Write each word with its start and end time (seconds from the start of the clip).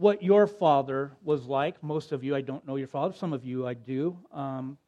what 0.00 0.22
your 0.22 0.46
father 0.46 1.12
was 1.22 1.44
like. 1.44 1.82
Most 1.82 2.10
of 2.10 2.24
you, 2.24 2.34
I 2.34 2.40
don't 2.40 2.66
know 2.66 2.76
your 2.76 2.88
father. 2.88 3.14
Some 3.14 3.34
of 3.34 3.44
you, 3.44 3.66
I 3.66 3.74
do. 3.74 4.16
Um, 4.32 4.78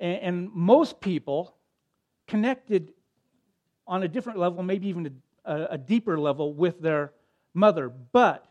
and, 0.00 0.18
and, 0.18 0.50
most 0.52 1.00
people 1.00 1.54
connected 2.26 2.92
on 3.86 4.02
a 4.02 4.08
different 4.08 4.40
level, 4.40 4.64
maybe 4.64 4.88
even 4.88 5.20
a, 5.44 5.66
a 5.70 5.78
deeper 5.78 6.18
level, 6.18 6.52
with 6.52 6.80
their 6.80 7.12
mother. 7.54 7.88
But 7.88 8.44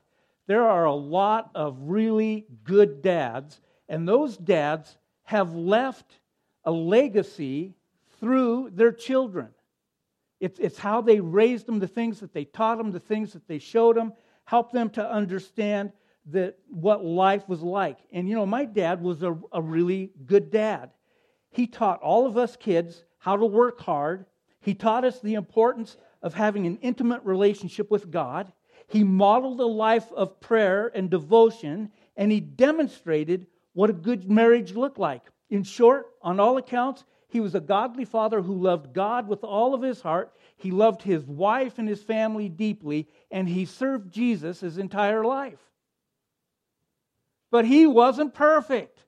there 0.48 0.64
are 0.64 0.86
a 0.86 0.96
lot 0.96 1.52
of 1.54 1.78
really 1.82 2.46
good 2.64 3.02
dads, 3.02 3.60
and 3.90 4.08
those 4.08 4.38
dads 4.38 4.98
have 5.24 5.54
left 5.54 6.20
a 6.64 6.72
legacy 6.72 7.74
through 8.22 8.70
their 8.74 8.94
children. 8.94 9.50
It's, 10.40 10.58
it's 10.58 10.80
how 10.80 11.02
they 11.02 11.20
raised 11.20 11.66
them, 11.66 11.80
the 11.80 11.88
things 11.88 12.22
that 12.22 12.34
they 12.34 12.46
taught 12.46 12.78
them, 12.78 12.92
the 12.92 13.00
things 13.00 13.34
that 13.34 13.46
they 13.46 13.60
showed 13.60 13.98
them, 13.98 14.14
help 14.50 14.72
them 14.72 14.90
to 14.90 15.08
understand 15.08 15.92
that 16.26 16.58
what 16.72 17.06
life 17.06 17.48
was 17.48 17.62
like. 17.62 18.00
And 18.12 18.28
you 18.28 18.34
know, 18.34 18.48
my 18.48 18.66
dad 18.66 19.00
was 19.00 19.22
a, 19.22 19.38
a 19.52 19.62
really 19.62 20.12
good 20.26 20.50
dad. 20.50 20.90
He 21.52 21.68
taught 21.68 22.02
all 22.02 22.26
of 22.26 22.36
us 22.36 22.58
kids 22.58 23.04
how 23.20 23.38
to 23.38 23.46
work 23.46 23.80
hard. 23.80 24.26
He 24.60 24.74
taught 24.74 25.06
us 25.06 25.20
the 25.20 25.36
importance 25.36 25.98
of 26.24 26.34
having 26.34 26.66
an 26.66 26.80
intimate 26.82 27.24
relationship 27.24 27.92
with 27.92 28.10
God. 28.10 28.52
He 28.88 29.04
modeled 29.04 29.60
a 29.60 29.68
life 29.68 30.12
of 30.14 30.42
prayer 30.42 30.92
and 30.96 31.12
devotion, 31.12 31.92
and 32.18 32.32
he 32.32 32.40
demonstrated 32.40 33.46
what 33.74 33.92
a 33.92 33.94
good 33.94 34.32
marriage 34.32 34.74
looked 34.74 34.98
like. 34.98 35.22
In 35.52 35.62
short, 35.62 36.08
on 36.24 36.40
all 36.40 36.58
accounts, 36.58 37.04
he 37.28 37.40
was 37.40 37.54
a 37.54 37.60
godly 37.60 38.06
father 38.06 38.42
who 38.42 38.56
loved 38.56 38.96
God 38.96 39.28
with 39.28 39.44
all 39.44 39.76
of 39.76 39.84
his 39.84 40.02
heart. 40.02 40.34
He 40.60 40.72
loved 40.72 41.02
his 41.02 41.26
wife 41.26 41.80
and 41.80 41.88
his 41.88 42.02
family 42.02 42.50
deeply, 42.50 43.08
and 43.32 43.48
he 43.48 43.66
served 43.66 44.12
Jesus 44.12 44.60
his 44.60 44.78
entire 44.78 45.24
life. 45.24 45.60
But 47.52 47.66
he 47.66 47.88
wasn't 47.88 48.34
perfect. 48.34 49.00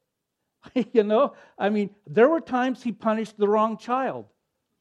you 0.93 1.03
know, 1.03 1.35
I 1.57 1.69
mean, 1.69 1.91
there 2.07 2.27
were 2.27 2.41
times 2.41 2.81
he 2.81 2.91
punished 2.91 3.37
the 3.37 3.47
wrong 3.47 3.77
child, 3.77 4.25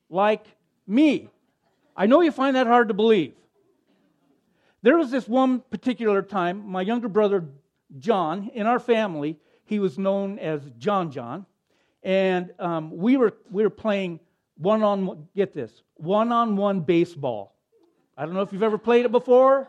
like 0.08 0.44
me. 0.86 1.28
I 1.96 2.06
know 2.06 2.20
you 2.20 2.32
find 2.32 2.56
that 2.56 2.66
hard 2.66 2.88
to 2.88 2.94
believe. 2.94 3.34
There 4.82 4.96
was 4.96 5.10
this 5.10 5.28
one 5.28 5.60
particular 5.60 6.22
time, 6.22 6.66
my 6.66 6.82
younger 6.82 7.08
brother 7.08 7.44
John, 7.98 8.50
in 8.54 8.66
our 8.66 8.78
family, 8.78 9.38
he 9.64 9.78
was 9.78 9.98
known 9.98 10.38
as 10.38 10.62
John 10.78 11.10
John 11.10 11.46
and 12.02 12.52
um, 12.58 12.96
we 12.96 13.16
were 13.16 13.34
we 13.50 13.62
were 13.62 13.70
playing 13.70 14.20
one 14.60 14.82
on 14.82 15.26
get 15.34 15.52
this 15.54 15.82
one 15.96 16.32
on 16.32 16.56
one 16.56 16.80
baseball. 16.80 17.56
I 18.16 18.26
don't 18.26 18.34
know 18.34 18.42
if 18.42 18.52
you've 18.52 18.62
ever 18.62 18.78
played 18.78 19.06
it 19.06 19.12
before. 19.12 19.68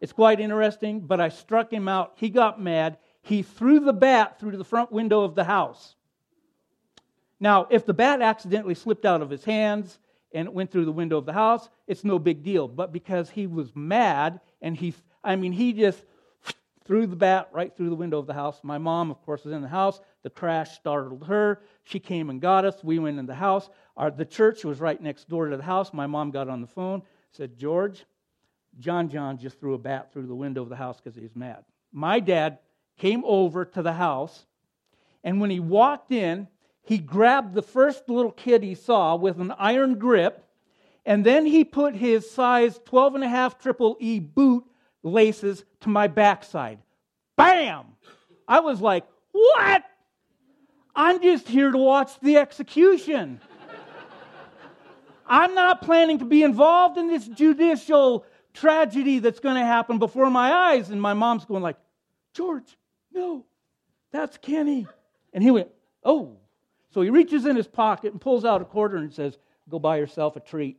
It's 0.00 0.12
quite 0.12 0.40
interesting, 0.40 1.00
but 1.00 1.20
I 1.20 1.30
struck 1.30 1.72
him 1.72 1.88
out. 1.88 2.12
He 2.16 2.28
got 2.28 2.60
mad. 2.60 2.98
He 3.22 3.42
threw 3.42 3.80
the 3.80 3.94
bat 3.94 4.38
through 4.38 4.58
the 4.58 4.64
front 4.64 4.92
window 4.92 5.22
of 5.22 5.34
the 5.34 5.44
house. 5.44 5.96
Now, 7.40 7.66
if 7.70 7.86
the 7.86 7.94
bat 7.94 8.20
accidentally 8.20 8.74
slipped 8.74 9.06
out 9.06 9.22
of 9.22 9.30
his 9.30 9.44
hands 9.44 9.98
and 10.32 10.46
it 10.46 10.52
went 10.52 10.70
through 10.70 10.84
the 10.84 10.92
window 10.92 11.16
of 11.16 11.24
the 11.24 11.32
house, 11.32 11.70
it's 11.86 12.04
no 12.04 12.18
big 12.18 12.42
deal. 12.42 12.68
But 12.68 12.92
because 12.92 13.30
he 13.30 13.46
was 13.46 13.74
mad 13.74 14.40
and 14.60 14.76
he, 14.76 14.94
I 15.24 15.36
mean, 15.36 15.52
he 15.52 15.72
just 15.72 16.04
threw 16.86 17.06
the 17.06 17.16
bat 17.16 17.48
right 17.52 17.74
through 17.76 17.90
the 17.90 17.96
window 17.96 18.18
of 18.18 18.26
the 18.26 18.34
house. 18.34 18.60
My 18.62 18.78
mom, 18.78 19.10
of 19.10 19.20
course, 19.22 19.44
was 19.44 19.52
in 19.52 19.62
the 19.62 19.68
house. 19.68 20.00
The 20.22 20.30
crash 20.30 20.76
startled 20.76 21.26
her. 21.26 21.62
She 21.84 21.98
came 21.98 22.30
and 22.30 22.40
got 22.40 22.64
us. 22.64 22.82
We 22.82 22.98
went 22.98 23.18
in 23.18 23.26
the 23.26 23.34
house. 23.34 23.68
Our, 23.96 24.10
the 24.10 24.24
church 24.24 24.64
was 24.64 24.80
right 24.80 25.00
next 25.00 25.28
door 25.28 25.48
to 25.48 25.56
the 25.56 25.62
house. 25.62 25.92
My 25.92 26.06
mom 26.06 26.30
got 26.30 26.48
on 26.48 26.60
the 26.60 26.66
phone, 26.66 27.02
said, 27.32 27.58
George, 27.58 28.04
John 28.78 29.08
John 29.08 29.38
just 29.38 29.58
threw 29.58 29.74
a 29.74 29.78
bat 29.78 30.12
through 30.12 30.26
the 30.26 30.34
window 30.34 30.62
of 30.62 30.68
the 30.68 30.76
house 30.76 31.00
because 31.02 31.18
he's 31.18 31.34
mad. 31.34 31.64
My 31.92 32.20
dad 32.20 32.58
came 32.98 33.22
over 33.24 33.64
to 33.64 33.82
the 33.82 33.92
house, 33.92 34.46
and 35.24 35.40
when 35.40 35.50
he 35.50 35.60
walked 35.60 36.12
in, 36.12 36.48
he 36.82 36.98
grabbed 36.98 37.54
the 37.54 37.62
first 37.62 38.08
little 38.08 38.30
kid 38.30 38.62
he 38.62 38.74
saw 38.74 39.16
with 39.16 39.40
an 39.40 39.52
iron 39.58 39.98
grip, 39.98 40.44
and 41.04 41.24
then 41.24 41.46
he 41.46 41.64
put 41.64 41.96
his 41.96 42.30
size 42.30 42.78
12 42.84 43.16
and 43.16 43.24
a 43.24 43.28
half 43.28 43.58
triple 43.58 43.96
E 43.98 44.18
boot 44.20 44.64
laces 45.06 45.64
to 45.80 45.88
my 45.88 46.08
backside. 46.08 46.78
Bam! 47.36 47.86
I 48.48 48.60
was 48.60 48.80
like, 48.80 49.06
what? 49.32 49.84
I'm 50.94 51.22
just 51.22 51.48
here 51.48 51.70
to 51.70 51.78
watch 51.78 52.18
the 52.20 52.38
execution. 52.38 53.40
I'm 55.26 55.54
not 55.54 55.82
planning 55.82 56.20
to 56.20 56.24
be 56.24 56.42
involved 56.42 56.98
in 56.98 57.08
this 57.08 57.26
judicial 57.26 58.24
tragedy 58.54 59.18
that's 59.18 59.40
going 59.40 59.56
to 59.56 59.64
happen 59.64 59.98
before 59.98 60.30
my 60.30 60.52
eyes. 60.52 60.90
And 60.90 61.02
my 61.02 61.14
mom's 61.14 61.44
going 61.44 61.62
like, 61.62 61.76
George, 62.32 62.76
no, 63.12 63.44
that's 64.12 64.38
Kenny. 64.38 64.86
And 65.32 65.42
he 65.42 65.50
went, 65.50 65.68
oh. 66.04 66.36
So 66.94 67.02
he 67.02 67.10
reaches 67.10 67.44
in 67.44 67.56
his 67.56 67.66
pocket 67.66 68.12
and 68.12 68.20
pulls 68.20 68.44
out 68.44 68.62
a 68.62 68.64
quarter 68.64 68.96
and 68.96 69.12
says, 69.12 69.36
go 69.68 69.78
buy 69.78 69.98
yourself 69.98 70.36
a 70.36 70.40
treat. 70.40 70.78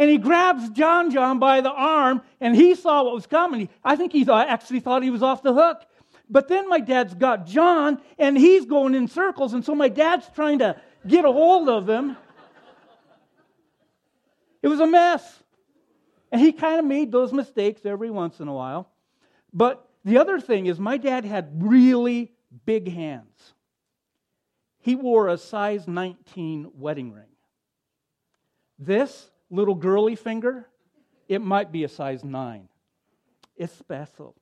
And 0.00 0.08
he 0.08 0.16
grabs 0.16 0.70
John 0.70 1.10
John 1.10 1.38
by 1.38 1.60
the 1.60 1.70
arm, 1.70 2.22
and 2.40 2.56
he 2.56 2.74
saw 2.74 3.04
what 3.04 3.12
was 3.12 3.26
coming. 3.26 3.68
I 3.84 3.96
think 3.96 4.12
he 4.12 4.24
thought, 4.24 4.48
actually 4.48 4.80
thought 4.80 5.02
he 5.02 5.10
was 5.10 5.22
off 5.22 5.42
the 5.42 5.52
hook. 5.52 5.82
But 6.30 6.48
then 6.48 6.70
my 6.70 6.80
dad's 6.80 7.12
got 7.12 7.46
John, 7.46 8.00
and 8.18 8.36
he's 8.36 8.64
going 8.64 8.94
in 8.94 9.08
circles, 9.08 9.52
and 9.52 9.62
so 9.62 9.74
my 9.74 9.90
dad's 9.90 10.26
trying 10.34 10.60
to 10.60 10.80
get 11.06 11.26
a 11.26 11.30
hold 11.30 11.68
of 11.68 11.86
him. 11.86 12.16
It 14.62 14.68
was 14.68 14.80
a 14.80 14.86
mess. 14.86 15.42
And 16.32 16.40
he 16.40 16.52
kind 16.52 16.78
of 16.78 16.86
made 16.86 17.12
those 17.12 17.30
mistakes 17.30 17.84
every 17.84 18.10
once 18.10 18.40
in 18.40 18.48
a 18.48 18.54
while. 18.54 18.88
But 19.52 19.86
the 20.06 20.16
other 20.16 20.40
thing 20.40 20.64
is, 20.64 20.80
my 20.80 20.96
dad 20.96 21.26
had 21.26 21.62
really 21.62 22.32
big 22.64 22.90
hands. 22.90 23.52
He 24.78 24.94
wore 24.94 25.28
a 25.28 25.36
size 25.36 25.86
19 25.86 26.70
wedding 26.74 27.12
ring. 27.12 27.24
This 28.78 29.30
little 29.50 29.74
girly 29.74 30.16
finger, 30.16 30.66
it 31.28 31.40
might 31.40 31.70
be 31.72 31.84
a 31.84 31.88
size 31.88 32.24
9. 32.24 32.68
It's 33.56 33.72
special. 33.72 34.34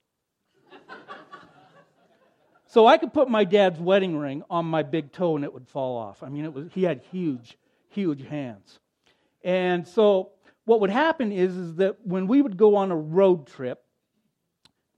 so 2.67 2.87
I 2.87 2.99
could 2.99 3.13
put 3.13 3.29
my 3.29 3.45
dad's 3.45 3.81
wedding 3.81 4.17
ring 4.17 4.43
on 4.49 4.67
my 4.67 4.83
big 4.83 5.13
toe 5.13 5.37
and 5.37 5.45
it 5.45 5.53
would 5.53 5.69
fall 5.69 5.97
off. 5.97 6.23
I 6.23 6.29
mean, 6.29 6.45
it 6.45 6.53
was, 6.53 6.69
he 6.73 6.85
had 6.85 7.03
huge, 7.11 7.59
huge 7.89 8.25
hands. 8.27 8.79
And 9.43 9.87
so 9.87 10.33
what 10.65 10.81
would 10.81 10.91
happen 10.91 11.33
is, 11.33 11.57
is 11.57 11.77
that 11.77 11.97
when 12.05 12.27
we 12.27 12.43
would 12.43 12.57
go 12.57 12.77
on 12.77 12.91
a 12.91 12.97
road 12.97 13.47
trip, 13.47 13.83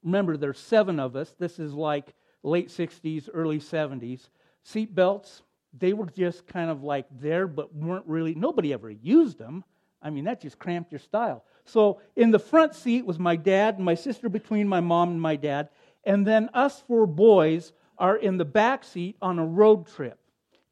remember 0.03 0.37
there's 0.37 0.59
seven 0.59 0.99
of 0.99 1.17
us, 1.17 1.35
this 1.39 1.59
is 1.59 1.73
like 1.73 2.15
late 2.43 2.69
60s, 2.69 3.29
early 3.33 3.59
70s, 3.59 4.29
seat 4.65 4.95
belts, 4.95 5.43
they 5.73 5.93
were 5.93 6.07
just 6.07 6.47
kind 6.47 6.71
of 6.71 6.83
like 6.83 7.07
there, 7.11 7.47
but 7.47 7.75
weren't 7.75 8.07
really, 8.07 8.35
nobody 8.35 8.73
ever 8.73 8.91
used 8.91 9.39
them. 9.39 9.65
I 10.03 10.11
mean, 10.11 10.25
that 10.25 10.41
just 10.41 10.59
cramped 10.59 10.93
your 10.93 10.99
style. 10.99 11.45
So 11.65 12.01
in 12.17 12.31
the 12.31 12.39
front 12.39 12.75
seat 12.75 13.05
was 13.05 13.19
my 13.19 13.37
dad 13.37 13.77
and 13.77 13.85
my 13.85 13.95
sister 13.95 14.29
between 14.29 14.67
my 14.67 14.81
mom 14.81 15.11
and 15.11 15.21
my 15.21 15.37
dad. 15.37 15.69
And 16.05 16.27
then 16.27 16.49
us 16.55 16.83
four 16.87 17.07
boys 17.07 17.73
are 17.99 18.17
in 18.17 18.39
the 18.39 18.45
back 18.45 18.83
seat 18.83 19.17
on 19.21 19.39
a 19.39 19.47
road 19.47 19.87
trip. 19.87 20.19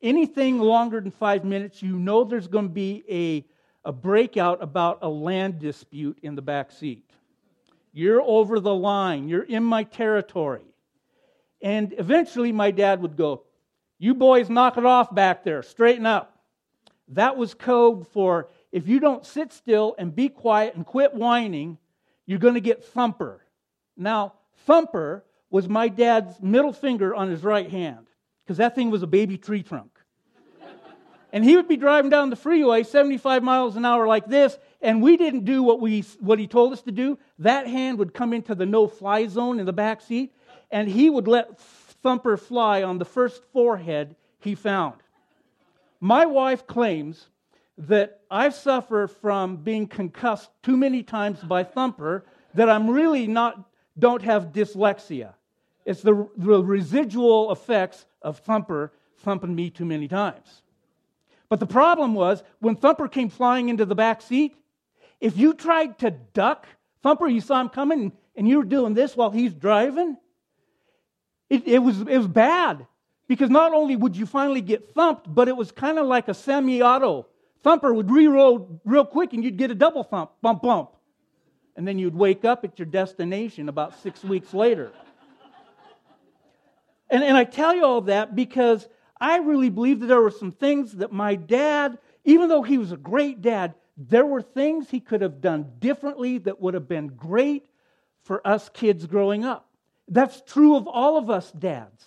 Anything 0.00 0.58
longer 0.58 1.00
than 1.00 1.10
five 1.10 1.44
minutes, 1.44 1.82
you 1.82 1.96
know 1.96 2.24
there's 2.24 2.48
going 2.48 2.66
to 2.66 2.72
be 2.72 3.04
a, 3.08 3.44
a 3.88 3.92
breakout 3.92 4.62
about 4.62 5.00
a 5.02 5.08
land 5.08 5.58
dispute 5.58 6.18
in 6.22 6.34
the 6.34 6.42
back 6.42 6.70
seat. 6.70 7.04
You're 7.92 8.22
over 8.22 8.60
the 8.60 8.74
line, 8.74 9.28
you're 9.28 9.42
in 9.42 9.64
my 9.64 9.82
territory. 9.82 10.62
And 11.60 11.94
eventually 11.98 12.52
my 12.52 12.70
dad 12.70 13.02
would 13.02 13.16
go, 13.16 13.42
You 13.98 14.14
boys 14.14 14.48
knock 14.48 14.78
it 14.78 14.86
off 14.86 15.12
back 15.14 15.42
there, 15.42 15.62
straighten 15.62 16.06
up. 16.06 16.38
That 17.08 17.36
was 17.36 17.54
code 17.54 18.06
for 18.08 18.48
if 18.72 18.88
you 18.88 19.00
don't 19.00 19.24
sit 19.24 19.52
still 19.52 19.94
and 19.98 20.14
be 20.14 20.28
quiet 20.28 20.74
and 20.74 20.84
quit 20.84 21.14
whining, 21.14 21.78
you're 22.26 22.38
going 22.38 22.54
to 22.54 22.60
get 22.60 22.84
thumper. 22.84 23.44
Now, 23.96 24.34
thumper 24.66 25.24
was 25.50 25.68
my 25.68 25.88
dad's 25.88 26.40
middle 26.40 26.72
finger 26.72 27.14
on 27.14 27.30
his 27.30 27.42
right 27.42 27.70
hand 27.70 28.06
because 28.44 28.58
that 28.58 28.74
thing 28.74 28.90
was 28.90 29.02
a 29.02 29.06
baby 29.06 29.38
tree 29.38 29.62
trunk. 29.62 29.90
and 31.32 31.44
he 31.44 31.56
would 31.56 31.68
be 31.68 31.76
driving 31.76 32.10
down 32.10 32.30
the 32.30 32.36
freeway 32.36 32.82
75 32.82 33.42
miles 33.42 33.76
an 33.76 33.84
hour 33.84 34.06
like 34.06 34.26
this, 34.26 34.58
and 34.82 35.02
we 35.02 35.16
didn't 35.16 35.44
do 35.44 35.62
what, 35.62 35.80
we, 35.80 36.02
what 36.20 36.38
he 36.38 36.46
told 36.46 36.72
us 36.72 36.82
to 36.82 36.92
do. 36.92 37.18
That 37.38 37.66
hand 37.66 37.98
would 37.98 38.12
come 38.12 38.32
into 38.32 38.54
the 38.54 38.66
no 38.66 38.86
fly 38.86 39.26
zone 39.26 39.58
in 39.58 39.66
the 39.66 39.72
back 39.72 40.02
seat, 40.02 40.34
and 40.70 40.88
he 40.88 41.08
would 41.08 41.26
let 41.26 41.58
Thumper 42.02 42.36
fly 42.36 42.82
on 42.82 42.98
the 42.98 43.04
first 43.04 43.42
forehead 43.52 44.14
he 44.40 44.54
found. 44.54 44.94
My 46.00 46.26
wife 46.26 46.66
claims 46.66 47.28
that 47.78 48.20
I 48.30 48.48
suffer 48.48 49.06
from 49.06 49.58
being 49.58 49.86
concussed 49.86 50.50
too 50.62 50.76
many 50.76 51.02
times 51.02 51.40
by 51.40 51.62
Thumper 51.62 52.24
that 52.54 52.68
I'm 52.68 52.90
really 52.90 53.26
not, 53.26 53.70
don't 53.98 54.22
have 54.22 54.52
dyslexia. 54.52 55.34
It's 55.84 56.02
the, 56.02 56.28
the 56.36 56.62
residual 56.62 57.52
effects 57.52 58.04
of 58.20 58.40
Thumper 58.40 58.92
thumping 59.18 59.54
me 59.54 59.70
too 59.70 59.84
many 59.84 60.08
times. 60.08 60.62
But 61.48 61.60
the 61.60 61.66
problem 61.66 62.14
was 62.14 62.42
when 62.58 62.76
Thumper 62.76 63.08
came 63.08 63.30
flying 63.30 63.68
into 63.68 63.86
the 63.86 63.94
back 63.94 64.22
seat, 64.22 64.54
If 65.20 65.36
you 65.36 65.54
tried 65.54 65.98
to 65.98 66.10
duck 66.10 66.66
Thumper, 67.02 67.28
you 67.28 67.40
saw 67.40 67.60
him 67.60 67.68
coming 67.68 68.12
and 68.36 68.48
you 68.48 68.58
were 68.58 68.64
doing 68.64 68.94
this 68.94 69.16
while 69.16 69.30
he's 69.30 69.54
driving, 69.54 70.16
it, 71.48 71.66
it, 71.66 71.78
was, 71.78 72.00
it 72.00 72.18
was 72.18 72.28
bad. 72.28 72.86
Because 73.26 73.50
not 73.50 73.72
only 73.72 73.94
would 73.94 74.16
you 74.16 74.26
finally 74.26 74.60
get 74.60 74.94
thumped, 74.94 75.32
but 75.32 75.48
it 75.48 75.56
was 75.56 75.70
kind 75.70 75.98
of 75.98 76.06
like 76.06 76.28
a 76.28 76.34
semi 76.34 76.82
auto. 76.82 77.26
Thumper 77.62 77.92
would 77.92 78.08
reroll 78.08 78.80
real 78.84 79.04
quick 79.04 79.32
and 79.32 79.42
you'd 79.42 79.56
get 79.56 79.70
a 79.70 79.74
double 79.74 80.04
thump, 80.04 80.30
bump, 80.40 80.62
bump. 80.62 80.90
And 81.76 81.86
then 81.86 81.98
you'd 81.98 82.14
wake 82.14 82.44
up 82.44 82.64
at 82.64 82.78
your 82.78 82.86
destination 82.86 83.68
about 83.68 83.98
six 84.00 84.24
weeks 84.24 84.52
later. 84.52 84.90
and, 87.10 87.22
and 87.22 87.36
I 87.36 87.44
tell 87.44 87.74
you 87.74 87.84
all 87.84 88.00
that 88.02 88.34
because 88.34 88.88
I 89.20 89.38
really 89.38 89.70
believe 89.70 90.00
that 90.00 90.06
there 90.06 90.20
were 90.20 90.30
some 90.30 90.52
things 90.52 90.92
that 90.92 91.12
my 91.12 91.34
dad, 91.34 91.98
even 92.24 92.48
though 92.48 92.62
he 92.62 92.78
was 92.78 92.92
a 92.92 92.96
great 92.96 93.42
dad, 93.42 93.74
there 93.96 94.26
were 94.26 94.42
things 94.42 94.90
he 94.90 95.00
could 95.00 95.22
have 95.22 95.40
done 95.40 95.72
differently 95.78 96.38
that 96.38 96.60
would 96.60 96.74
have 96.74 96.88
been 96.88 97.08
great 97.08 97.68
for 98.22 98.46
us 98.46 98.68
kids 98.68 99.06
growing 99.06 99.44
up. 99.44 99.68
That's 100.06 100.40
true 100.42 100.76
of 100.76 100.86
all 100.86 101.16
of 101.16 101.30
us 101.30 101.50
dads. 101.52 102.04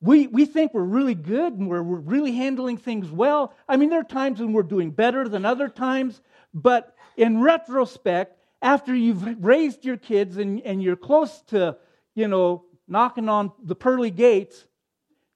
We, 0.00 0.28
we 0.28 0.44
think 0.44 0.74
we're 0.74 0.82
really 0.82 1.14
good 1.14 1.54
and 1.54 1.68
we're, 1.68 1.82
we're 1.82 1.98
really 1.98 2.32
handling 2.32 2.76
things 2.76 3.10
well. 3.10 3.52
I 3.68 3.76
mean, 3.76 3.90
there 3.90 4.00
are 4.00 4.04
times 4.04 4.40
when 4.40 4.52
we're 4.52 4.62
doing 4.62 4.90
better 4.90 5.28
than 5.28 5.44
other 5.44 5.68
times, 5.68 6.20
but 6.54 6.94
in 7.16 7.40
retrospect, 7.40 8.38
after 8.62 8.94
you've 8.94 9.44
raised 9.44 9.84
your 9.84 9.96
kids 9.96 10.36
and, 10.36 10.60
and 10.62 10.82
you're 10.82 10.96
close 10.96 11.42
to, 11.48 11.76
you 12.14 12.28
know, 12.28 12.64
knocking 12.86 13.28
on 13.28 13.52
the 13.62 13.74
pearly 13.74 14.10
gates, 14.10 14.66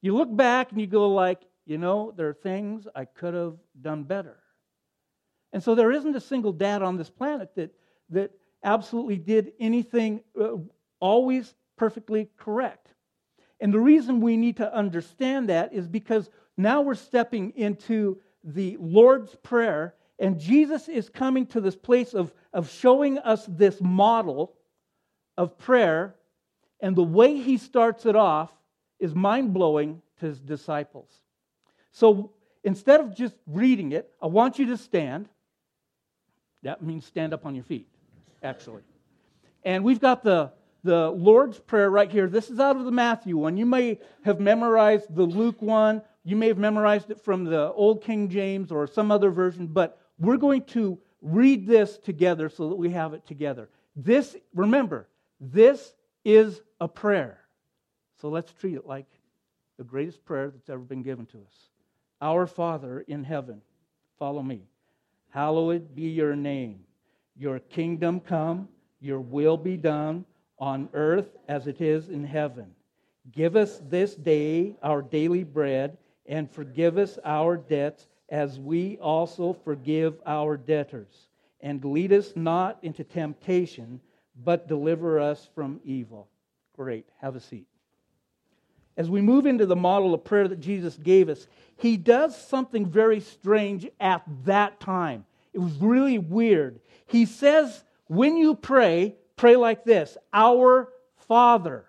you 0.01 0.17
look 0.17 0.35
back 0.35 0.71
and 0.73 0.81
you 0.81 0.87
go 0.87 1.09
like, 1.09 1.41
you 1.67 1.79
know, 1.79 2.13
there 2.17 2.29
are 2.29 2.35
things 2.35 2.87
I 2.95 3.05
could 3.05 3.35
have 3.35 3.55
done 3.81 4.05
better. 4.05 4.39
And 5.53 5.63
so 5.63 5.75
there 5.75 5.93
isn't 5.93 6.17
a 6.17 6.21
single 6.21 6.53
dad 6.53 6.83
on 6.83 6.97
this 6.97 7.11
planet 7.11 7.51
that, 7.57 7.75
that 8.11 8.31
absolutely 8.65 9.17
did 9.17 9.53
anything 9.61 10.23
uh, 10.41 10.57
always 10.99 11.55
perfectly 11.77 12.29
correct. 12.39 12.89
And 13.63 13.73
the 13.73 13.79
reason 13.79 14.21
we 14.21 14.37
need 14.37 14.57
to 14.57 14.75
understand 14.75 15.49
that 15.49 15.73
is 15.73 15.87
because 15.87 16.29
now 16.57 16.81
we're 16.81 16.97
stepping 16.97 17.53
into 17.55 18.19
the 18.43 18.77
Lord's 18.81 19.37
Prayer, 19.37 19.95
and 20.19 20.41
Jesus 20.41 20.89
is 20.89 21.09
coming 21.09 21.47
to 21.47 21.61
this 21.61 21.77
place 21.77 22.13
of, 22.13 22.35
of 22.53 22.69
showing 22.69 23.19
us 23.19 23.47
this 23.47 23.81
model 23.81 24.55
of 25.39 25.57
prayer. 25.59 26.17
And 26.81 26.97
the 26.97 27.05
way 27.05 27.37
he 27.37 27.57
starts 27.57 28.05
it 28.05 28.17
off 28.17 28.53
is 28.99 29.15
mind 29.15 29.55
blowing 29.55 30.03
to 30.19 30.27
his 30.27 30.41
disciples. 30.41 31.09
So 31.93 32.33
instead 32.65 33.01
of 33.01 33.15
just 33.15 33.37
reading 33.47 33.93
it, 33.93 34.11
I 34.21 34.27
want 34.27 34.59
you 34.59 34.67
to 34.67 34.77
stand. 34.77 35.29
That 36.65 36.83
means 36.83 37.07
stand 37.07 37.33
up 37.33 37.47
on 37.47 37.55
your 37.55 37.65
feet, 37.65 37.87
actually. 38.43 38.83
And 39.65 39.85
we've 39.85 40.01
got 40.01 40.25
the 40.25 40.51
the 40.85 41.11
Lord's 41.11 41.59
Prayer 41.59 41.91
right 41.91 42.11
here. 42.11 42.29
This 42.29 42.51
is 42.51 42.59
out 42.59 42.77
of 42.77 42.85
the 42.85 42.91
Matthew 42.91 43.37
one. 43.37 43.57
You 43.57 43.67
may 43.67 43.99
have 44.25 44.41
memorized 44.41 45.15
the 45.15 45.23
Luke 45.23 45.63
one. 45.63 46.03
You 46.25 46.37
may 46.37 46.49
have 46.49 46.59
memorized 46.59 47.11
it 47.11 47.21
from 47.21 47.45
the 47.45 47.73
Old 47.73 48.03
King 48.03 48.29
James 48.29 48.73
or 48.73 48.87
some 48.87 49.11
other 49.11 49.31
version, 49.31 49.67
but 49.67 49.99
we're 50.19 50.37
going 50.37 50.65
to 50.67 50.99
read 51.21 51.67
this 51.67 51.99
together 51.99 52.49
so 52.49 52.69
that 52.69 52.77
we 52.77 52.91
have 52.91 53.15
it 53.15 53.27
together. 53.27 53.69
This, 53.95 54.37
remember, 54.55 55.09
this 55.41 55.93
is 56.25 56.61
a 56.81 56.89
prayer. 56.89 57.39
So 58.21 58.29
let's 58.29 58.53
treat 58.53 58.75
it 58.75 58.87
like 58.87 59.07
the 59.79 59.85
greatest 59.85 60.25
prayer 60.25 60.51
that's 60.51 60.71
ever 60.71 60.83
been 60.83 61.03
given 61.03 61.27
to 61.27 61.39
us. 61.39 61.69
Our 62.21 62.47
Father 62.47 63.01
in 63.01 63.25
heaven, 63.25 63.63
follow 64.19 64.43
me. 64.43 64.63
Hallowed 65.31 65.95
be 65.95 66.03
your 66.03 66.37
name. 66.37 66.85
Your 67.37 67.59
kingdom 67.59 68.21
come, 68.21 68.69
your 69.01 69.21
will 69.21 69.57
be 69.57 69.77
done 69.77 70.25
on 70.63 70.89
earth 70.95 71.27
as 71.49 71.67
it 71.67 71.81
is 71.81 72.09
in 72.09 72.23
heaven. 72.23 72.71
Give 73.33 73.57
us 73.57 73.83
this 73.89 74.15
day 74.15 74.77
our 74.81 75.03
daily 75.03 75.43
bread, 75.43 75.99
and 76.25 76.49
forgive 76.49 76.99
us 76.99 77.19
our 77.25 77.57
debts 77.57 78.07
as 78.29 78.61
we 78.61 78.97
also 78.99 79.53
forgive 79.53 80.15
our 80.25 80.57
debtors. 80.57 81.27
And 81.61 81.85
lead 81.85 82.13
us 82.13 82.35
not 82.37 82.79
into 82.83 83.03
temptation, 83.03 84.01
but 84.45 84.69
deliver 84.69 85.19
us 85.19 85.49
from 85.53 85.81
evil. 85.85 86.29
Great. 86.77 87.07
Have 87.21 87.35
a 87.35 87.41
seat. 87.41 87.67
As 88.97 89.11
we 89.11 89.21
move 89.21 89.47
into 89.47 89.67
the 89.67 89.75
model 89.75 90.15
of 90.15 90.23
prayer 90.23 90.47
that 90.47 90.61
Jesus 90.61 90.97
gave 90.97 91.29
us, 91.29 91.49
he 91.77 91.97
does 91.97 92.41
something 92.41 92.87
very 92.87 93.19
strange 93.19 93.89
at 93.99 94.23
that 94.45 94.79
time. 94.79 95.25
It 95.53 95.59
was 95.59 95.75
really 95.79 96.19
weird. 96.19 96.79
He 97.07 97.27
says, 97.27 97.83
when 98.07 98.37
you 98.37 98.55
pray, 98.55 99.17
pray 99.43 99.57
like 99.57 99.83
this 99.83 100.17
Our 100.33 100.89
Father. 101.27 101.85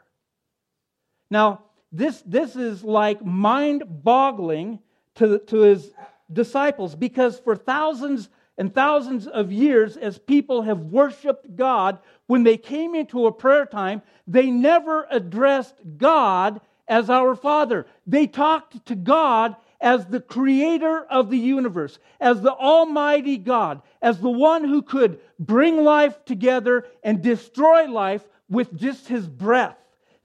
Now, 1.29 1.65
this, 1.91 2.23
this 2.25 2.55
is 2.55 2.83
like 2.83 3.23
mind 3.23 3.83
boggling 3.87 4.79
to, 5.17 5.37
to 5.37 5.57
his 5.59 5.91
disciples 6.31 6.95
because 6.95 7.37
for 7.37 7.55
thousands 7.55 8.29
and 8.57 8.73
thousands 8.73 9.27
of 9.27 9.51
years, 9.51 9.97
as 9.97 10.17
people 10.17 10.63
have 10.63 10.79
worshiped 10.79 11.55
God, 11.55 11.99
when 12.25 12.41
they 12.41 12.57
came 12.57 12.95
into 12.95 13.27
a 13.27 13.31
prayer 13.31 13.67
time, 13.67 14.01
they 14.25 14.49
never 14.49 15.05
addressed 15.11 15.75
God 15.97 16.59
as 16.87 17.11
our 17.11 17.35
Father. 17.35 17.85
They 18.07 18.25
talked 18.25 18.83
to 18.87 18.95
God 18.95 19.55
as 19.83 20.05
the 20.05 20.21
creator 20.21 21.03
of 21.09 21.29
the 21.29 21.37
universe, 21.37 21.99
as 22.21 22.41
the 22.41 22.53
Almighty 22.53 23.37
God, 23.37 23.81
as 24.01 24.17
the 24.17 24.29
one 24.29 24.63
who 24.63 24.81
could 24.81 25.19
bring 25.37 25.83
life 25.83 26.23
together 26.23 26.87
and 27.03 27.21
destroy 27.21 27.85
life 27.85 28.23
with 28.49 28.73
just 28.75 29.09
his 29.09 29.27
breath. 29.27 29.75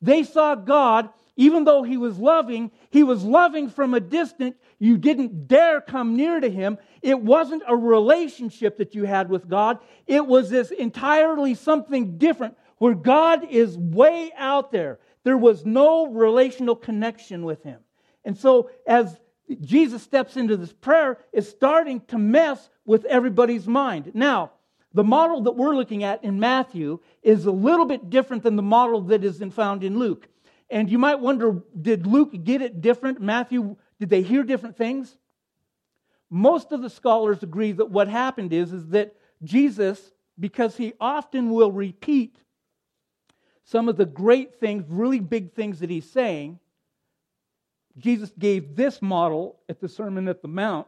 They 0.00 0.22
saw 0.22 0.54
God, 0.54 1.10
even 1.34 1.64
though 1.64 1.82
he 1.82 1.96
was 1.96 2.18
loving, 2.18 2.70
he 2.90 3.02
was 3.02 3.24
loving 3.24 3.68
from 3.68 3.94
a 3.94 4.00
distance. 4.00 4.54
You 4.78 4.96
didn't 4.96 5.48
dare 5.48 5.80
come 5.80 6.16
near 6.16 6.38
to 6.38 6.48
him. 6.48 6.78
It 7.02 7.20
wasn't 7.20 7.64
a 7.66 7.76
relationship 7.76 8.78
that 8.78 8.94
you 8.94 9.04
had 9.04 9.28
with 9.28 9.48
God, 9.48 9.80
it 10.06 10.24
was 10.24 10.50
this 10.50 10.70
entirely 10.70 11.54
something 11.54 12.16
different 12.16 12.56
where 12.78 12.94
God 12.94 13.50
is 13.50 13.76
way 13.76 14.30
out 14.36 14.70
there. 14.70 15.00
There 15.24 15.36
was 15.36 15.66
no 15.66 16.06
relational 16.06 16.76
connection 16.76 17.44
with 17.44 17.64
him. 17.64 17.80
And 18.24 18.38
so, 18.38 18.70
as 18.86 19.18
Jesus 19.60 20.02
steps 20.02 20.36
into 20.36 20.56
this 20.56 20.72
prayer 20.72 21.18
is 21.32 21.48
starting 21.48 22.00
to 22.08 22.18
mess 22.18 22.68
with 22.84 23.04
everybody's 23.06 23.66
mind. 23.66 24.12
Now, 24.14 24.52
the 24.94 25.04
model 25.04 25.42
that 25.42 25.52
we're 25.52 25.74
looking 25.74 26.04
at 26.04 26.24
in 26.24 26.40
Matthew 26.40 27.00
is 27.22 27.46
a 27.46 27.50
little 27.50 27.84
bit 27.84 28.10
different 28.10 28.42
than 28.42 28.56
the 28.56 28.62
model 28.62 29.02
that 29.02 29.24
is 29.24 29.42
found 29.52 29.84
in 29.84 29.98
Luke. 29.98 30.28
And 30.70 30.90
you 30.90 30.98
might 30.98 31.20
wonder 31.20 31.62
did 31.80 32.06
Luke 32.06 32.32
get 32.44 32.62
it 32.62 32.80
different? 32.80 33.20
Matthew, 33.20 33.76
did 33.98 34.10
they 34.10 34.22
hear 34.22 34.42
different 34.42 34.76
things? 34.76 35.16
Most 36.30 36.72
of 36.72 36.82
the 36.82 36.90
scholars 36.90 37.42
agree 37.42 37.72
that 37.72 37.90
what 37.90 38.08
happened 38.08 38.52
is, 38.52 38.72
is 38.72 38.88
that 38.88 39.14
Jesus, 39.42 40.12
because 40.38 40.76
he 40.76 40.92
often 41.00 41.50
will 41.50 41.72
repeat 41.72 42.36
some 43.64 43.88
of 43.88 43.96
the 43.96 44.06
great 44.06 44.58
things, 44.60 44.84
really 44.88 45.20
big 45.20 45.52
things 45.52 45.80
that 45.80 45.90
he's 45.90 46.10
saying, 46.10 46.58
Jesus 47.98 48.32
gave 48.38 48.76
this 48.76 49.02
model 49.02 49.58
at 49.68 49.80
the 49.80 49.88
Sermon 49.88 50.28
at 50.28 50.42
the 50.42 50.48
Mount, 50.48 50.86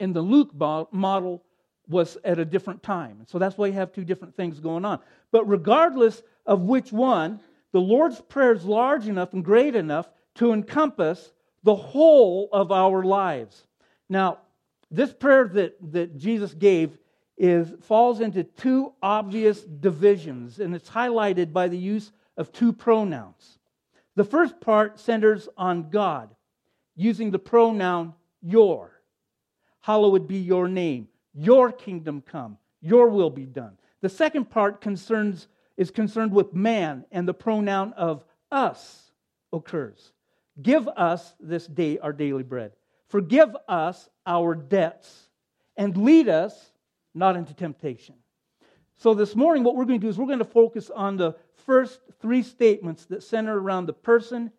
and 0.00 0.14
the 0.14 0.20
Luke 0.20 0.52
model 0.92 1.42
was 1.88 2.18
at 2.24 2.38
a 2.38 2.44
different 2.44 2.82
time. 2.82 3.24
So 3.26 3.38
that's 3.38 3.56
why 3.56 3.68
you 3.68 3.72
have 3.72 3.92
two 3.92 4.04
different 4.04 4.36
things 4.36 4.60
going 4.60 4.84
on. 4.84 5.00
But 5.30 5.48
regardless 5.48 6.22
of 6.44 6.62
which 6.62 6.92
one, 6.92 7.40
the 7.72 7.80
Lord's 7.80 8.20
Prayer 8.20 8.52
is 8.52 8.64
large 8.64 9.06
enough 9.06 9.32
and 9.32 9.44
great 9.44 9.74
enough 9.74 10.08
to 10.36 10.52
encompass 10.52 11.32
the 11.62 11.74
whole 11.74 12.48
of 12.52 12.70
our 12.72 13.02
lives. 13.02 13.64
Now, 14.08 14.38
this 14.90 15.12
prayer 15.12 15.48
that, 15.48 15.76
that 15.92 16.16
Jesus 16.16 16.54
gave 16.54 16.96
is, 17.36 17.72
falls 17.82 18.20
into 18.20 18.44
two 18.44 18.92
obvious 19.02 19.62
divisions, 19.62 20.60
and 20.60 20.74
it's 20.74 20.88
highlighted 20.88 21.52
by 21.52 21.68
the 21.68 21.78
use 21.78 22.12
of 22.36 22.52
two 22.52 22.72
pronouns. 22.72 23.57
The 24.18 24.24
first 24.24 24.60
part 24.60 24.98
centers 24.98 25.48
on 25.56 25.90
God, 25.90 26.34
using 26.96 27.30
the 27.30 27.38
pronoun 27.38 28.14
your. 28.42 29.00
Hallowed 29.78 30.26
be 30.26 30.38
your 30.38 30.66
name. 30.66 31.06
Your 31.34 31.70
kingdom 31.70 32.22
come. 32.22 32.58
Your 32.80 33.10
will 33.10 33.30
be 33.30 33.46
done. 33.46 33.78
The 34.00 34.08
second 34.08 34.50
part 34.50 34.80
concerns, 34.80 35.46
is 35.76 35.92
concerned 35.92 36.32
with 36.32 36.52
man, 36.52 37.04
and 37.12 37.28
the 37.28 37.32
pronoun 37.32 37.92
of 37.92 38.24
us 38.50 39.12
occurs. 39.52 40.10
Give 40.60 40.88
us 40.88 41.36
this 41.38 41.68
day 41.68 41.98
our 41.98 42.12
daily 42.12 42.42
bread. 42.42 42.72
Forgive 43.06 43.56
us 43.68 44.10
our 44.26 44.56
debts, 44.56 45.28
and 45.76 45.96
lead 45.96 46.28
us 46.28 46.72
not 47.14 47.36
into 47.36 47.54
temptation. 47.54 48.16
So, 49.00 49.14
this 49.14 49.36
morning, 49.36 49.62
what 49.62 49.76
we're 49.76 49.84
going 49.84 50.00
to 50.00 50.04
do 50.04 50.10
is 50.10 50.18
we're 50.18 50.26
going 50.26 50.40
to 50.40 50.44
focus 50.44 50.90
on 50.90 51.16
the 51.16 51.36
first 51.64 52.00
three 52.20 52.42
statements 52.42 53.04
that 53.06 53.22
center 53.22 53.56
around 53.56 53.86
the 53.86 53.92
person, 53.92 54.50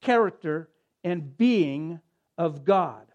character, 0.00 0.68
and 1.02 1.36
being 1.36 1.98
of 2.36 2.64
God. 2.64 3.06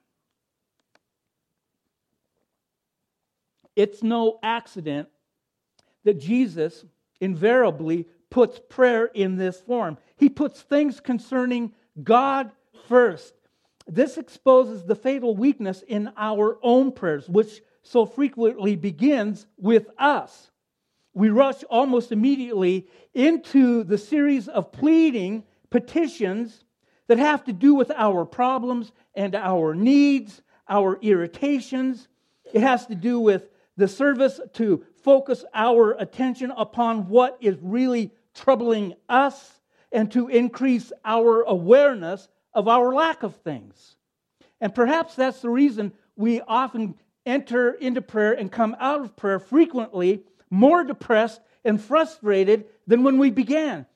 It's 3.77 4.03
no 4.03 4.39
accident 4.43 5.07
that 6.03 6.19
Jesus 6.19 6.83
invariably 7.21 8.05
puts 8.29 8.59
prayer 8.67 9.05
in 9.05 9.37
this 9.37 9.61
form. 9.61 9.97
He 10.17 10.27
puts 10.27 10.63
things 10.63 10.99
concerning 10.99 11.71
God 12.03 12.51
first. 12.89 13.33
This 13.87 14.17
exposes 14.17 14.83
the 14.83 14.95
fatal 14.95 15.33
weakness 15.33 15.81
in 15.87 16.11
our 16.17 16.59
own 16.61 16.91
prayers, 16.91 17.29
which 17.29 17.61
so 17.83 18.05
frequently 18.05 18.75
begins 18.75 19.47
with 19.57 19.89
us. 19.97 20.49
We 21.13 21.29
rush 21.29 21.63
almost 21.65 22.11
immediately 22.11 22.87
into 23.13 23.83
the 23.83 23.97
series 23.97 24.47
of 24.47 24.71
pleading 24.71 25.43
petitions 25.69 26.63
that 27.07 27.19
have 27.19 27.43
to 27.45 27.53
do 27.53 27.75
with 27.75 27.91
our 27.91 28.25
problems 28.25 28.91
and 29.13 29.35
our 29.35 29.75
needs, 29.75 30.41
our 30.67 30.97
irritations. 31.01 32.07
It 32.53 32.61
has 32.61 32.87
to 32.87 32.95
do 32.95 33.19
with 33.19 33.49
the 33.77 33.87
service 33.87 34.39
to 34.53 34.85
focus 35.03 35.43
our 35.53 35.91
attention 35.93 36.51
upon 36.55 37.09
what 37.09 37.37
is 37.41 37.57
really 37.61 38.11
troubling 38.33 38.93
us 39.09 39.59
and 39.91 40.11
to 40.11 40.27
increase 40.27 40.91
our 41.05 41.43
awareness 41.43 42.27
of 42.53 42.67
our 42.67 42.93
lack 42.93 43.23
of 43.23 43.35
things. 43.37 43.95
And 44.61 44.73
perhaps 44.73 45.15
that's 45.15 45.41
the 45.41 45.49
reason 45.49 45.91
we 46.15 46.41
often 46.41 46.95
enter 47.25 47.71
into 47.71 48.01
prayer 48.01 48.33
and 48.33 48.51
come 48.51 48.75
out 48.79 49.01
of 49.01 49.15
prayer 49.15 49.39
frequently 49.39 50.23
more 50.53 50.83
depressed 50.83 51.41
and 51.65 51.81
frustrated 51.81 52.65
than 52.85 53.03
when 53.03 53.17
we 53.17 53.31
began. 53.31 53.87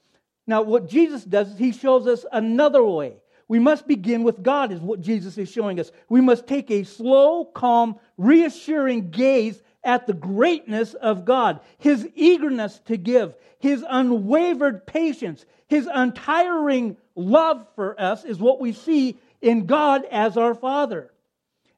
Now, 0.48 0.64
what 0.64 0.90
Jesus 0.90 1.24
does 1.24 1.52
is 1.52 1.58
he 1.60 1.72
shows 1.72 2.08
us 2.08 2.26
another 2.32 2.84
way. 2.84 3.18
We 3.48 3.60
must 3.60 3.88
begin 3.88 4.24
with 4.24 4.42
God, 4.42 4.72
is 4.72 4.82
what 4.82 5.00
Jesus 5.00 5.38
is 5.38 5.52
showing 5.52 5.80
us. 5.80 5.92
We 6.10 6.20
must 6.20 6.48
take 6.48 6.72
a 6.72 6.84
slow, 6.84 7.46
calm, 7.46 8.00
reassuring 8.18 9.12
gaze 9.12 9.62
at 9.84 10.08
the 10.08 10.14
greatness 10.14 10.96
of 10.96 11.26
God, 11.26 11.62
his 11.78 12.10
eagerness 12.16 12.80
to 12.86 12.98
give, 12.98 13.36
his 13.60 13.86
unwavered 13.88 14.88
patience, 14.88 15.46
his 15.68 15.88
untiring 15.94 16.98
love 17.16 17.68
for 17.76 18.00
us 18.02 18.26
is 18.26 18.40
what 18.40 18.60
we 18.60 18.74
see 18.74 19.18
in 19.42 19.68
God 19.68 20.06
as 20.12 20.38
our 20.38 20.56
Father. 20.56 21.12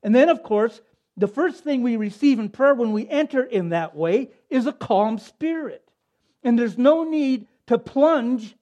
And 0.02 0.16
then, 0.16 0.30
of 0.30 0.42
course, 0.42 0.80
the 1.20 1.28
first 1.28 1.64
thing 1.64 1.84
we 1.84 1.98
receive 1.98 2.40
in 2.40 2.50
prayer 2.50 2.74
when 2.74 2.94
we 2.94 3.08
enter 3.08 3.44
in 3.44 3.70
that 3.70 3.96
way 3.96 4.30
is 4.50 4.66
a 4.66 4.74
calm 4.74 5.18
spirit. 5.20 5.84
And 6.44 6.58
there's 6.58 6.78
no 6.78 7.04
need 7.04 7.48
to 7.68 7.78
plunge 7.78 8.56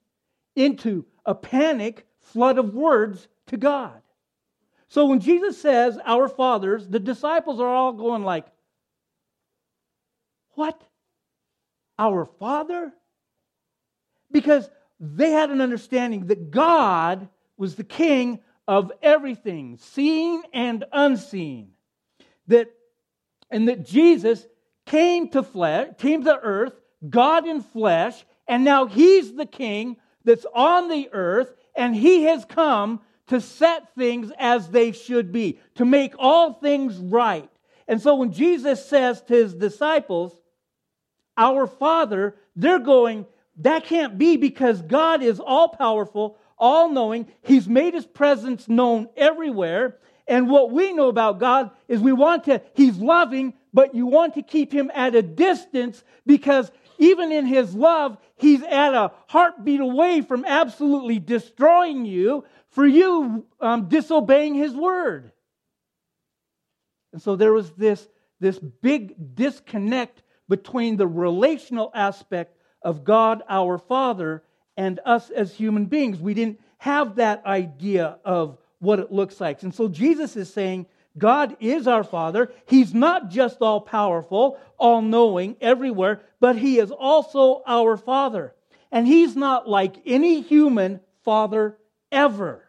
into 0.55 1.05
a 1.25 1.35
panic 1.35 2.07
flood 2.19 2.57
of 2.57 2.73
words 2.73 3.27
to 3.47 3.57
God. 3.57 4.01
So 4.89 5.05
when 5.05 5.19
Jesus 5.19 5.61
says, 5.61 5.99
Our 6.05 6.27
fathers, 6.27 6.87
the 6.87 6.99
disciples 6.99 7.59
are 7.59 7.67
all 7.67 7.93
going 7.93 8.23
like, 8.23 8.45
what? 10.57 10.81
Our 11.99 12.25
Father? 12.25 12.91
Because 14.31 14.69
they 14.99 15.31
had 15.31 15.51
an 15.51 15.61
understanding 15.61 16.27
that 16.27 16.49
God 16.49 17.29
was 17.57 17.75
the 17.75 17.83
king 17.83 18.39
of 18.67 18.91
everything, 19.03 19.77
seen 19.77 20.41
and 20.53 20.83
unseen. 20.91 21.73
That 22.47 22.71
and 23.49 23.67
that 23.67 23.85
Jesus 23.85 24.45
came 24.85 25.29
to 25.29 25.43
flesh, 25.43 25.89
came 25.97 26.23
to 26.23 26.37
earth, 26.37 26.73
God 27.07 27.47
in 27.47 27.61
flesh, 27.61 28.25
and 28.47 28.63
now 28.63 28.85
he's 28.85 29.33
the 29.33 29.45
king 29.45 29.97
that's 30.23 30.45
on 30.53 30.89
the 30.89 31.09
earth, 31.11 31.53
and 31.75 31.95
he 31.95 32.23
has 32.23 32.45
come 32.45 33.01
to 33.27 33.41
set 33.41 33.93
things 33.95 34.31
as 34.37 34.69
they 34.69 34.91
should 34.91 35.31
be, 35.31 35.59
to 35.75 35.85
make 35.85 36.13
all 36.17 36.53
things 36.53 36.97
right. 36.97 37.49
And 37.87 38.01
so 38.01 38.15
when 38.15 38.31
Jesus 38.31 38.85
says 38.85 39.21
to 39.23 39.33
his 39.33 39.53
disciples, 39.53 40.33
our 41.37 41.67
Father, 41.67 42.35
they're 42.55 42.79
going, 42.79 43.25
that 43.57 43.85
can't 43.85 44.17
be 44.17 44.37
because 44.37 44.81
God 44.81 45.21
is 45.21 45.39
all 45.39 45.69
powerful, 45.69 46.37
all 46.57 46.89
knowing. 46.89 47.27
He's 47.41 47.67
made 47.67 47.93
his 47.93 48.05
presence 48.05 48.67
known 48.67 49.09
everywhere. 49.15 49.97
And 50.27 50.49
what 50.49 50.71
we 50.71 50.93
know 50.93 51.07
about 51.07 51.39
God 51.39 51.71
is 51.87 52.01
we 52.01 52.11
want 52.11 52.45
to, 52.45 52.61
he's 52.73 52.97
loving, 52.97 53.53
but 53.73 53.95
you 53.95 54.05
want 54.05 54.33
to 54.33 54.41
keep 54.41 54.73
him 54.73 54.91
at 54.93 55.15
a 55.15 55.21
distance 55.21 56.03
because 56.25 56.71
even 56.97 57.31
in 57.31 57.45
his 57.45 57.73
love, 57.73 58.17
he's 58.35 58.61
at 58.63 58.93
a 58.93 59.11
heartbeat 59.27 59.79
away 59.79 60.21
from 60.21 60.43
absolutely 60.45 61.19
destroying 61.19 62.05
you 62.05 62.43
for 62.69 62.85
you 62.85 63.45
um, 63.61 63.87
disobeying 63.87 64.55
his 64.55 64.73
word. 64.73 65.31
And 67.13 67.21
so 67.21 67.35
there 67.35 67.53
was 67.53 67.71
this, 67.71 68.07
this 68.39 68.59
big 68.59 69.35
disconnect 69.35 70.23
between 70.49 70.97
the 70.97 71.07
relational 71.07 71.91
aspect 71.93 72.57
of 72.81 73.03
God 73.03 73.43
our 73.49 73.77
Father 73.77 74.43
and 74.75 74.99
us 75.05 75.29
as 75.29 75.53
human 75.53 75.85
beings. 75.85 76.19
We 76.19 76.33
didn't 76.33 76.59
have 76.77 77.15
that 77.15 77.45
idea 77.45 78.19
of 78.23 78.57
what 78.79 78.99
it 78.99 79.11
looks 79.11 79.39
like. 79.39 79.63
And 79.63 79.73
so 79.73 79.87
Jesus 79.87 80.35
is 80.35 80.53
saying, 80.53 80.85
God 81.17 81.57
is 81.59 81.87
our 81.87 82.03
Father. 82.03 82.51
He's 82.67 82.93
not 82.93 83.29
just 83.29 83.61
all 83.61 83.81
powerful, 83.81 84.59
all 84.77 85.01
knowing, 85.01 85.57
everywhere, 85.61 86.21
but 86.39 86.55
He 86.57 86.79
is 86.79 86.91
also 86.91 87.63
our 87.65 87.97
Father. 87.97 88.53
And 88.91 89.07
He's 89.07 89.35
not 89.35 89.67
like 89.67 89.95
any 90.05 90.41
human 90.41 90.99
father 91.23 91.77
ever. 92.11 92.63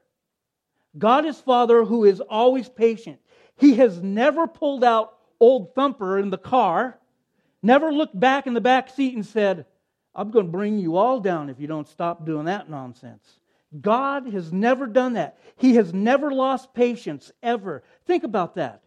God 0.97 1.27
is 1.27 1.39
Father 1.39 1.85
who 1.85 2.05
is 2.05 2.21
always 2.21 2.69
patient. 2.69 3.21
He 3.57 3.75
has 3.75 4.01
never 4.01 4.47
pulled 4.47 4.83
out 4.83 5.15
old 5.39 5.75
Thumper 5.75 6.19
in 6.19 6.31
the 6.31 6.39
car 6.39 6.99
Never 7.63 7.93
looked 7.93 8.19
back 8.19 8.47
in 8.47 8.55
the 8.55 8.61
back 8.61 8.89
seat 8.89 9.15
and 9.15 9.27
said, 9.27 9.67
I'm 10.15 10.31
going 10.31 10.47
to 10.47 10.53
bring 10.53 10.79
you 10.79 10.97
all 10.97 11.21
down 11.21 11.51
if 11.51 11.61
you 11.61 11.67
don't 11.67 11.89
stop 11.89 12.25
doing 12.25 12.47
that 12.47 12.71
nonsense. 12.71 13.41
God 13.79 14.33
has 14.33 14.53
never 14.53 14.87
done 14.87 15.15
that. 15.15 15.39
He 15.57 15.75
has 15.75 15.93
never 15.93 16.31
lost 16.31 16.73
patience, 16.75 17.31
ever. 17.43 17.83
Think 18.07 18.25
about 18.25 18.55
that. 18.55 18.83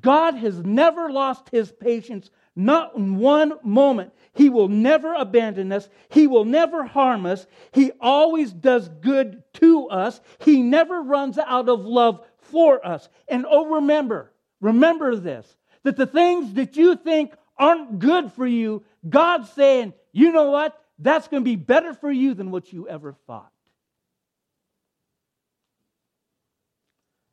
God 0.00 0.34
has 0.36 0.58
never 0.58 1.10
lost 1.10 1.48
his 1.50 1.70
patience, 1.70 2.30
not 2.56 2.96
in 2.96 3.16
one 3.16 3.52
moment. 3.62 4.12
He 4.34 4.48
will 4.48 4.68
never 4.68 5.14
abandon 5.14 5.70
us. 5.70 5.88
He 6.08 6.26
will 6.26 6.44
never 6.44 6.84
harm 6.84 7.26
us. 7.26 7.46
He 7.72 7.92
always 8.00 8.52
does 8.52 8.88
good 8.88 9.42
to 9.54 9.88
us. 9.88 10.20
He 10.38 10.62
never 10.62 11.02
runs 11.02 11.38
out 11.38 11.68
of 11.68 11.84
love 11.84 12.26
for 12.38 12.84
us. 12.84 13.08
And 13.28 13.46
oh, 13.48 13.76
remember, 13.76 14.32
remember 14.60 15.16
this 15.16 15.56
that 15.84 15.96
the 15.96 16.06
things 16.06 16.54
that 16.54 16.76
you 16.76 16.96
think 16.96 17.32
aren't 17.56 18.00
good 18.00 18.32
for 18.32 18.46
you, 18.46 18.82
God's 19.08 19.48
saying, 19.50 19.94
you 20.10 20.32
know 20.32 20.50
what? 20.50 20.76
That's 20.98 21.28
going 21.28 21.44
to 21.44 21.48
be 21.48 21.56
better 21.56 21.94
for 21.94 22.10
you 22.10 22.34
than 22.34 22.50
what 22.50 22.72
you 22.72 22.88
ever 22.88 23.14
thought. 23.26 23.52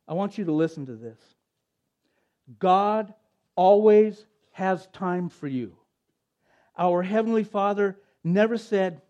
I 0.06 0.14
want 0.14 0.38
you 0.38 0.44
to 0.44 0.52
listen 0.52 0.86
to 0.86 0.96
this. 0.96 1.18
God 2.58 3.14
always 3.56 4.26
has 4.52 4.86
time 4.88 5.28
for 5.28 5.48
you. 5.48 5.76
Our 6.76 7.02
Heavenly 7.02 7.44
Father 7.44 7.98
never 8.22 8.58
said, 8.58 9.00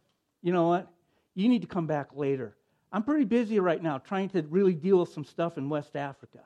you 0.42 0.52
know 0.52 0.68
what? 0.68 0.90
You 1.34 1.48
need 1.48 1.62
to 1.62 1.68
come 1.68 1.86
back 1.86 2.10
later. 2.14 2.56
I'm 2.92 3.02
pretty 3.02 3.24
busy 3.24 3.58
right 3.58 3.82
now 3.82 3.98
trying 3.98 4.28
to 4.30 4.42
really 4.42 4.74
deal 4.74 5.00
with 5.00 5.08
some 5.08 5.24
stuff 5.24 5.58
in 5.58 5.68
West 5.68 5.96
Africa. 5.96 6.40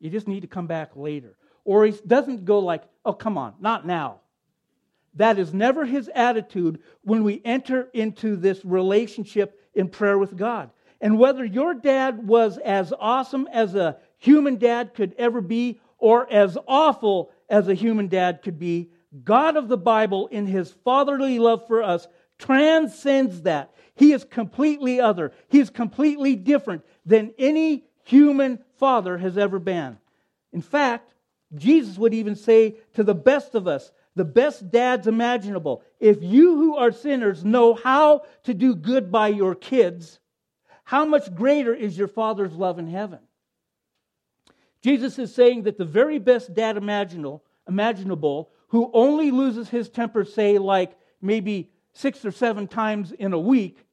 You 0.00 0.10
just 0.10 0.28
need 0.28 0.40
to 0.40 0.46
come 0.46 0.66
back 0.66 0.90
later. 0.94 1.36
Or 1.64 1.86
he 1.86 1.94
doesn't 2.06 2.44
go 2.44 2.58
like, 2.58 2.82
oh, 3.04 3.14
come 3.14 3.38
on, 3.38 3.54
not 3.58 3.86
now. 3.86 4.20
That 5.14 5.38
is 5.38 5.54
never 5.54 5.86
his 5.86 6.10
attitude 6.14 6.80
when 7.02 7.24
we 7.24 7.40
enter 7.44 7.88
into 7.94 8.36
this 8.36 8.64
relationship 8.64 9.58
in 9.74 9.88
prayer 9.88 10.18
with 10.18 10.36
God. 10.36 10.70
And 11.00 11.18
whether 11.18 11.44
your 11.44 11.74
dad 11.74 12.26
was 12.26 12.58
as 12.58 12.92
awesome 12.98 13.48
as 13.52 13.74
a 13.74 13.98
human 14.18 14.56
dad 14.56 14.94
could 14.94 15.14
ever 15.18 15.40
be, 15.40 15.80
or 15.98 16.30
as 16.32 16.58
awful 16.66 17.30
as 17.48 17.68
a 17.68 17.74
human 17.74 18.08
dad 18.08 18.40
could 18.42 18.58
be, 18.58 18.90
God 19.24 19.56
of 19.56 19.68
the 19.68 19.78
Bible, 19.78 20.26
in 20.28 20.46
his 20.46 20.72
fatherly 20.84 21.38
love 21.38 21.66
for 21.66 21.82
us, 21.82 22.06
transcends 22.38 23.42
that. 23.42 23.72
He 23.94 24.12
is 24.12 24.24
completely 24.24 25.00
other. 25.00 25.32
He 25.48 25.58
is 25.58 25.70
completely 25.70 26.36
different 26.36 26.84
than 27.06 27.32
any 27.38 27.84
human 28.04 28.58
father 28.78 29.16
has 29.18 29.38
ever 29.38 29.58
been. 29.58 29.98
In 30.52 30.60
fact, 30.60 31.14
Jesus 31.54 31.96
would 31.96 32.12
even 32.14 32.36
say 32.36 32.76
to 32.94 33.04
the 33.04 33.14
best 33.14 33.54
of 33.54 33.66
us, 33.66 33.90
the 34.14 34.24
best 34.24 34.70
dads 34.70 35.06
imaginable, 35.06 35.82
if 36.00 36.22
you 36.22 36.56
who 36.56 36.76
are 36.76 36.90
sinners 36.90 37.44
know 37.44 37.74
how 37.74 38.22
to 38.44 38.54
do 38.54 38.74
good 38.74 39.12
by 39.12 39.28
your 39.28 39.54
kids, 39.54 40.20
how 40.86 41.04
much 41.04 41.34
greater 41.34 41.74
is 41.74 41.98
your 41.98 42.06
Father's 42.06 42.52
love 42.52 42.78
in 42.78 42.86
heaven? 42.86 43.18
Jesus 44.82 45.18
is 45.18 45.34
saying 45.34 45.64
that 45.64 45.78
the 45.78 45.84
very 45.84 46.20
best 46.20 46.54
dad 46.54 46.76
imaginable, 46.76 47.42
imaginable 47.68 48.50
who 48.68 48.88
only 48.94 49.32
loses 49.32 49.68
his 49.68 49.88
temper, 49.88 50.24
say, 50.24 50.58
like 50.58 50.96
maybe 51.20 51.72
six 51.92 52.24
or 52.24 52.30
seven 52.30 52.68
times 52.68 53.10
in 53.10 53.32
a 53.32 53.38
week, 53.38 53.84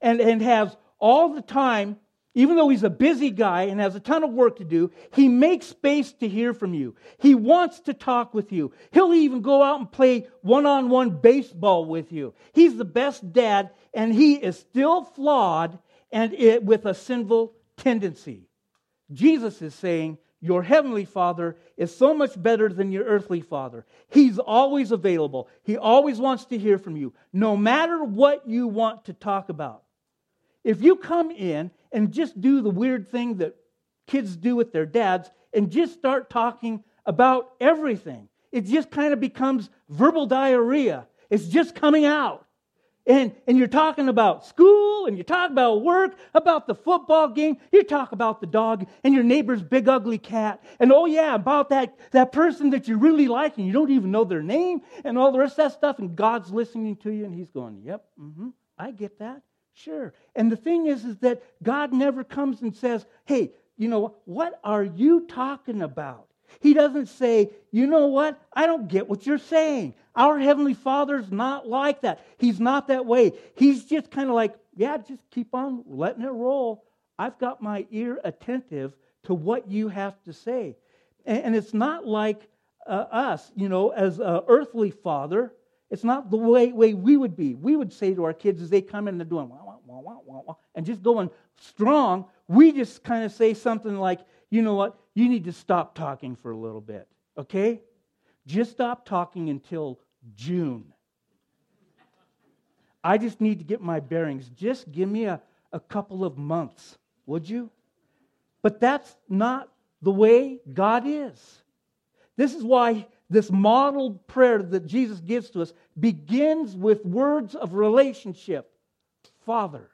and, 0.00 0.20
and 0.20 0.42
has 0.42 0.76
all 0.98 1.32
the 1.32 1.42
time 1.42 1.96
even 2.34 2.56
though 2.56 2.68
he's 2.68 2.84
a 2.84 2.90
busy 2.90 3.30
guy 3.30 3.62
and 3.62 3.80
has 3.80 3.96
a 3.96 4.00
ton 4.00 4.22
of 4.22 4.30
work 4.30 4.58
to 4.58 4.64
do, 4.64 4.92
he 5.12 5.28
makes 5.28 5.66
space 5.66 6.12
to 6.14 6.28
hear 6.28 6.54
from 6.54 6.74
you. 6.74 6.94
He 7.18 7.34
wants 7.34 7.80
to 7.80 7.94
talk 7.94 8.34
with 8.34 8.52
you. 8.52 8.72
He'll 8.92 9.12
even 9.12 9.42
go 9.42 9.62
out 9.62 9.80
and 9.80 9.90
play 9.90 10.28
one 10.42 10.64
on 10.64 10.90
one 10.90 11.10
baseball 11.20 11.86
with 11.86 12.12
you. 12.12 12.34
He's 12.52 12.76
the 12.76 12.84
best 12.84 13.32
dad, 13.32 13.70
and 13.92 14.14
he 14.14 14.34
is 14.34 14.56
still 14.56 15.02
flawed 15.02 15.78
and 16.12 16.32
it, 16.34 16.64
with 16.64 16.86
a 16.86 16.94
sinful 16.94 17.54
tendency. 17.76 18.48
Jesus 19.12 19.60
is 19.62 19.74
saying, 19.74 20.18
Your 20.40 20.62
heavenly 20.62 21.04
Father 21.04 21.56
is 21.76 21.94
so 21.94 22.14
much 22.14 22.40
better 22.40 22.68
than 22.68 22.92
your 22.92 23.04
earthly 23.04 23.40
Father. 23.40 23.86
He's 24.08 24.38
always 24.38 24.92
available, 24.92 25.48
He 25.62 25.76
always 25.76 26.18
wants 26.18 26.44
to 26.46 26.58
hear 26.58 26.78
from 26.78 26.96
you, 26.96 27.12
no 27.32 27.56
matter 27.56 28.02
what 28.02 28.48
you 28.48 28.68
want 28.68 29.06
to 29.06 29.12
talk 29.12 29.48
about. 29.48 29.82
If 30.62 30.82
you 30.82 30.96
come 30.96 31.30
in 31.30 31.70
and 31.90 32.12
just 32.12 32.40
do 32.40 32.60
the 32.60 32.70
weird 32.70 33.08
thing 33.08 33.38
that 33.38 33.56
kids 34.06 34.36
do 34.36 34.56
with 34.56 34.72
their 34.72 34.86
dads 34.86 35.30
and 35.52 35.70
just 35.70 35.94
start 35.94 36.28
talking 36.28 36.84
about 37.06 37.52
everything, 37.60 38.28
it 38.52 38.66
just 38.66 38.90
kind 38.90 39.12
of 39.12 39.20
becomes 39.20 39.70
verbal 39.88 40.26
diarrhea. 40.26 41.06
It's 41.30 41.46
just 41.46 41.74
coming 41.74 42.04
out. 42.04 42.46
And, 43.10 43.34
and 43.48 43.58
you're 43.58 43.66
talking 43.66 44.08
about 44.08 44.46
school 44.46 45.06
and 45.06 45.18
you 45.18 45.24
talk 45.24 45.50
about 45.50 45.82
work, 45.82 46.16
about 46.32 46.68
the 46.68 46.76
football 46.76 47.26
game, 47.26 47.56
you 47.72 47.82
talk 47.82 48.12
about 48.12 48.40
the 48.40 48.46
dog 48.46 48.86
and 49.02 49.12
your 49.12 49.24
neighbor's 49.24 49.64
big 49.64 49.88
ugly 49.88 50.16
cat, 50.16 50.62
and 50.78 50.92
oh 50.92 51.06
yeah, 51.06 51.34
about 51.34 51.70
that, 51.70 51.98
that 52.12 52.30
person 52.30 52.70
that 52.70 52.86
you 52.86 52.98
really 52.98 53.26
like 53.26 53.58
and 53.58 53.66
you 53.66 53.72
don't 53.72 53.90
even 53.90 54.12
know 54.12 54.22
their 54.22 54.44
name 54.44 54.82
and 55.02 55.18
all 55.18 55.32
the 55.32 55.40
rest 55.40 55.58
of 55.58 55.64
that 55.64 55.72
stuff, 55.72 55.98
and 55.98 56.14
God's 56.14 56.52
listening 56.52 56.94
to 56.98 57.10
you 57.10 57.24
and 57.24 57.34
he's 57.34 57.50
going, 57.50 57.82
Yep, 57.84 58.04
mm-hmm, 58.16 58.50
I 58.78 58.92
get 58.92 59.18
that. 59.18 59.42
Sure. 59.74 60.14
And 60.36 60.52
the 60.52 60.56
thing 60.56 60.86
is, 60.86 61.04
is 61.04 61.16
that 61.18 61.42
God 61.64 61.92
never 61.92 62.22
comes 62.22 62.62
and 62.62 62.76
says, 62.76 63.06
Hey, 63.24 63.50
you 63.76 63.88
know, 63.88 64.14
what 64.24 64.60
are 64.62 64.84
you 64.84 65.26
talking 65.26 65.82
about? 65.82 66.28
He 66.60 66.74
doesn't 66.74 67.06
say, 67.06 67.50
you 67.70 67.86
know 67.86 68.06
what? 68.06 68.40
I 68.52 68.66
don't 68.66 68.88
get 68.88 69.08
what 69.08 69.26
you're 69.26 69.38
saying. 69.38 69.94
Our 70.14 70.38
Heavenly 70.38 70.74
Father's 70.74 71.30
not 71.30 71.68
like 71.68 72.02
that. 72.02 72.24
He's 72.38 72.58
not 72.58 72.88
that 72.88 73.06
way. 73.06 73.32
He's 73.54 73.84
just 73.84 74.10
kind 74.10 74.28
of 74.28 74.34
like, 74.34 74.54
yeah, 74.76 74.98
just 74.98 75.22
keep 75.30 75.54
on 75.54 75.84
letting 75.86 76.24
it 76.24 76.28
roll. 76.28 76.84
I've 77.18 77.38
got 77.38 77.62
my 77.62 77.86
ear 77.90 78.18
attentive 78.24 78.94
to 79.24 79.34
what 79.34 79.68
you 79.70 79.88
have 79.88 80.20
to 80.24 80.32
say. 80.32 80.76
And, 81.26 81.54
it's 81.54 81.74
not 81.74 82.06
like 82.06 82.48
uh, 82.86 83.06
us, 83.10 83.52
you 83.54 83.68
know, 83.68 83.90
as 83.90 84.18
an 84.18 84.40
earthly 84.48 84.90
father. 84.90 85.52
It's 85.90 86.04
not 86.04 86.30
the 86.30 86.36
way, 86.36 86.72
way 86.72 86.94
we 86.94 87.16
would 87.16 87.36
be. 87.36 87.54
We 87.54 87.76
would 87.76 87.92
say 87.92 88.14
to 88.14 88.24
our 88.24 88.32
kids 88.32 88.62
as 88.62 88.70
they 88.70 88.80
come 88.80 89.06
in, 89.06 89.14
and 89.14 89.20
they're 89.20 89.26
doing 89.26 89.48
wah, 89.48 89.62
wah, 89.64 89.76
wah, 89.86 90.18
wah, 90.24 90.42
wah, 90.46 90.54
and 90.74 90.86
just 90.86 91.02
going 91.02 91.30
strong. 91.56 92.26
We 92.48 92.72
just 92.72 93.04
kind 93.04 93.24
of 93.24 93.32
say 93.32 93.54
something 93.54 93.96
like, 93.96 94.20
you 94.50 94.62
know 94.62 94.74
what? 94.74 94.98
You 95.14 95.28
need 95.28 95.44
to 95.44 95.52
stop 95.52 95.94
talking 95.94 96.36
for 96.36 96.50
a 96.50 96.56
little 96.56 96.80
bit, 96.80 97.08
okay? 97.36 97.80
Just 98.46 98.70
stop 98.70 99.04
talking 99.04 99.48
until 99.48 99.98
June. 100.34 100.92
I 103.02 103.18
just 103.18 103.40
need 103.40 103.58
to 103.58 103.64
get 103.64 103.80
my 103.80 104.00
bearings. 104.00 104.48
Just 104.50 104.92
give 104.92 105.08
me 105.08 105.24
a, 105.24 105.40
a 105.72 105.80
couple 105.80 106.24
of 106.24 106.36
months, 106.36 106.98
would 107.26 107.48
you? 107.48 107.70
But 108.62 108.80
that's 108.80 109.16
not 109.28 109.70
the 110.02 110.10
way 110.10 110.60
God 110.72 111.04
is. 111.06 111.62
This 112.36 112.54
is 112.54 112.62
why 112.62 113.06
this 113.28 113.50
modeled 113.50 114.26
prayer 114.26 114.62
that 114.62 114.86
Jesus 114.86 115.20
gives 115.20 115.50
to 115.50 115.62
us 115.62 115.72
begins 115.98 116.76
with 116.76 117.04
words 117.04 117.54
of 117.54 117.74
relationship 117.74 118.70
Father. 119.46 119.88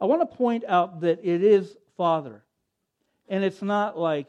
I 0.00 0.06
want 0.06 0.28
to 0.28 0.36
point 0.36 0.64
out 0.66 1.00
that 1.00 1.20
it 1.22 1.44
is 1.44 1.76
Father. 1.96 2.42
And 3.30 3.44
it's 3.44 3.62
not 3.62 3.96
like, 3.96 4.26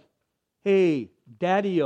hey, 0.64 1.10
daddy 1.40 1.82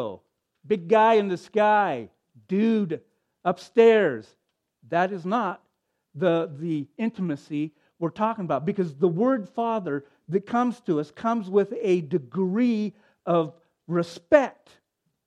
big 0.68 0.88
guy 0.88 1.16
in 1.16 1.30
the 1.30 1.38
sky, 1.38 2.10
dude 2.48 3.02
upstairs. 3.44 4.28
That 4.90 5.12
is 5.12 5.26
not 5.26 5.64
the, 6.14 6.52
the 6.60 6.88
intimacy 6.98 7.72
we're 8.00 8.10
talking 8.10 8.44
about 8.44 8.66
because 8.66 8.96
the 8.96 9.08
word 9.08 9.48
father 9.48 10.04
that 10.28 10.46
comes 10.46 10.82
to 10.82 11.00
us 11.00 11.10
comes 11.10 11.50
with 11.50 11.74
a 11.82 12.02
degree 12.02 12.94
of 13.26 13.54
respect 13.88 14.70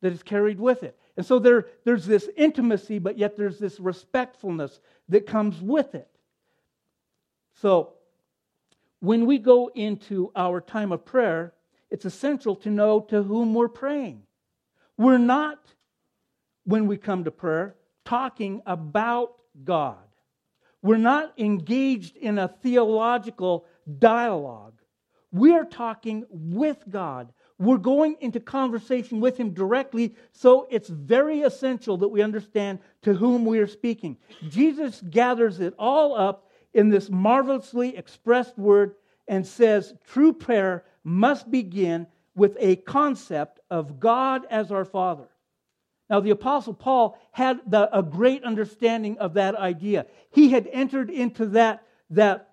that 0.03 0.13
is 0.13 0.23
carried 0.23 0.61
with 0.61 0.83
it. 0.83 0.99
And 1.17 1.25
so 1.25 1.39
there, 1.39 1.67
there's 1.85 2.07
this 2.07 2.29
intimacy, 2.37 2.99
but 2.99 3.17
yet 3.17 3.37
there's 3.37 3.59
this 3.59 3.81
respectfulness 3.81 4.81
that 5.09 5.27
comes 5.27 5.61
with 5.61 5.95
it. 5.95 6.09
So 7.61 7.95
when 9.01 9.27
we 9.27 9.39
go 9.39 9.71
into 9.75 10.31
our 10.37 10.61
time 10.61 10.93
of 10.93 11.05
prayer, 11.05 11.55
it's 11.91 12.05
essential 12.05 12.57
to 12.57 12.71
know 12.71 13.01
to 13.09 13.23
whom 13.23 13.55
we're 13.55 13.69
praying. 13.69 14.23
We're 14.97 15.19
not, 15.19 15.59
when 16.65 16.87
we 16.87 16.97
come 16.97 17.25
to 17.25 17.31
prayer, 17.31 17.77
talking 18.05 18.63
about 18.67 19.35
God. 19.65 19.99
We're 20.83 20.97
not 20.97 21.39
engaged 21.39 22.17
in 22.17 22.39
a 22.39 22.49
theological 22.49 23.67
dialogue. 23.99 24.75
We 25.33 25.53
are 25.53 25.65
talking 25.65 26.25
with 26.31 26.79
God. 26.89 27.33
We're 27.59 27.79
going 27.79 28.17
into 28.21 28.39
conversation 28.39 29.21
with 29.21 29.37
Him 29.37 29.53
directly, 29.53 30.15
so 30.33 30.69
it's 30.71 30.89
very 30.89 31.43
essential 31.43 31.97
that 31.99 32.09
we 32.09 32.23
understand 32.23 32.79
to 33.03 33.15
whom 33.15 33.45
we 33.45 33.59
are 33.59 33.67
speaking. 33.67 34.17
Jesus 34.49 35.03
gathers 35.11 35.59
it 35.59 35.75
all 35.79 36.15
up 36.17 36.49
in 36.73 36.89
this 36.89 37.11
marvelously 37.11 37.97
expressed 37.97 38.57
word 38.57 38.95
and 39.27 39.45
says 39.45 39.95
true 40.07 40.33
prayer 40.33 40.85
must 41.09 41.51
begin 41.51 42.07
with 42.35 42.57
a 42.61 42.77
concept 42.77 43.61
of 43.71 43.99
God 43.99 44.47
as 44.51 44.71
our 44.71 44.85
Father. 44.85 45.29
Now, 46.09 46.21
the 46.21 46.31
Apostle 46.31 46.75
Paul 46.75 47.19
had 47.33 47.61
the, 47.67 47.95
a 47.97 48.03
great 48.03 48.45
understanding 48.45 49.19
of 49.19 49.35
that 49.35 49.57
idea. 49.57 50.07
He 50.31 50.51
had 50.51 50.69
entered 50.73 51.11
into 51.11 51.47
that, 51.47 51.83
that 52.11 52.51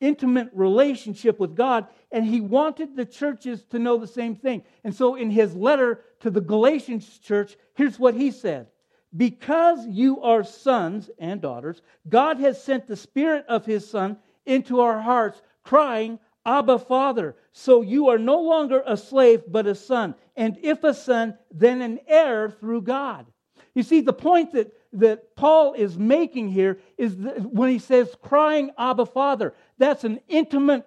intimate 0.00 0.50
relationship 0.52 1.40
with 1.40 1.56
God, 1.56 1.86
and 2.12 2.24
he 2.24 2.40
wanted 2.40 2.94
the 2.94 3.04
churches 3.04 3.64
to 3.70 3.78
know 3.78 3.96
the 3.96 4.06
same 4.06 4.36
thing. 4.36 4.62
And 4.84 4.94
so, 4.94 5.16
in 5.16 5.30
his 5.30 5.54
letter 5.54 6.02
to 6.20 6.30
the 6.30 6.40
Galatians 6.40 7.18
church, 7.18 7.56
here's 7.74 7.98
what 7.98 8.14
he 8.14 8.30
said 8.30 8.68
Because 9.16 9.86
you 9.86 10.22
are 10.22 10.44
sons 10.44 11.10
and 11.18 11.40
daughters, 11.40 11.82
God 12.08 12.38
has 12.38 12.62
sent 12.62 12.86
the 12.86 12.96
Spirit 12.96 13.44
of 13.48 13.66
his 13.66 13.88
Son 13.88 14.18
into 14.46 14.80
our 14.80 15.00
hearts, 15.00 15.42
crying, 15.64 16.18
Abba, 16.46 16.78
Father. 16.78 17.36
So 17.52 17.82
you 17.82 18.08
are 18.08 18.18
no 18.18 18.40
longer 18.40 18.82
a 18.86 18.96
slave, 18.96 19.42
but 19.46 19.66
a 19.66 19.74
son. 19.74 20.14
And 20.36 20.58
if 20.62 20.84
a 20.84 20.94
son, 20.94 21.36
then 21.50 21.82
an 21.82 22.00
heir 22.06 22.50
through 22.50 22.82
God. 22.82 23.26
You 23.74 23.82
see, 23.82 24.00
the 24.00 24.12
point 24.12 24.52
that, 24.52 24.72
that 24.94 25.36
Paul 25.36 25.74
is 25.74 25.98
making 25.98 26.48
here 26.48 26.80
is 26.96 27.14
when 27.14 27.70
he 27.70 27.78
says 27.78 28.14
crying, 28.22 28.70
Abba, 28.78 29.06
Father, 29.06 29.54
that's 29.78 30.04
an 30.04 30.20
intimate 30.28 30.86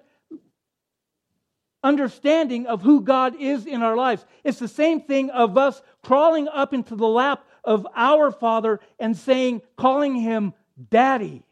understanding 1.83 2.65
of 2.65 2.81
who 2.81 3.01
God 3.01 3.35
is 3.39 3.65
in 3.65 3.83
our 3.83 3.95
lives. 3.95 4.25
It's 4.43 4.59
the 4.59 4.67
same 4.67 5.01
thing 5.01 5.29
of 5.29 5.57
us 5.57 5.81
crawling 6.01 6.47
up 6.47 6.73
into 6.73 6.95
the 6.95 7.07
lap 7.07 7.45
of 7.63 7.85
our 7.95 8.31
Father 8.31 8.79
and 8.99 9.15
saying, 9.15 9.61
calling 9.77 10.15
him 10.15 10.53
Daddy. 10.89 11.43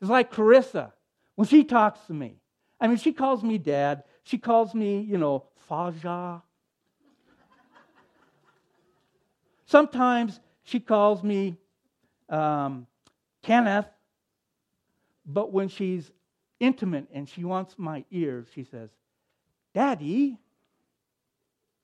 It's 0.00 0.10
like 0.10 0.30
Carissa 0.30 0.92
when 1.36 1.46
she 1.46 1.64
talks 1.64 2.00
to 2.08 2.12
me. 2.12 2.40
I 2.80 2.88
mean, 2.88 2.96
she 2.96 3.12
calls 3.12 3.42
me 3.42 3.56
dad. 3.58 4.04
She 4.24 4.38
calls 4.38 4.74
me, 4.74 5.00
you 5.00 5.16
know, 5.16 5.44
Faja. 5.68 6.42
Sometimes 9.66 10.40
she 10.64 10.80
calls 10.80 11.22
me 11.22 11.58
um, 12.28 12.86
Kenneth, 13.42 13.86
but 15.24 15.52
when 15.52 15.68
she's 15.68 16.10
intimate 16.60 17.06
and 17.12 17.28
she 17.28 17.44
wants 17.44 17.74
my 17.78 18.04
ears, 18.10 18.46
she 18.54 18.64
says, 18.64 18.90
Daddy. 19.74 20.38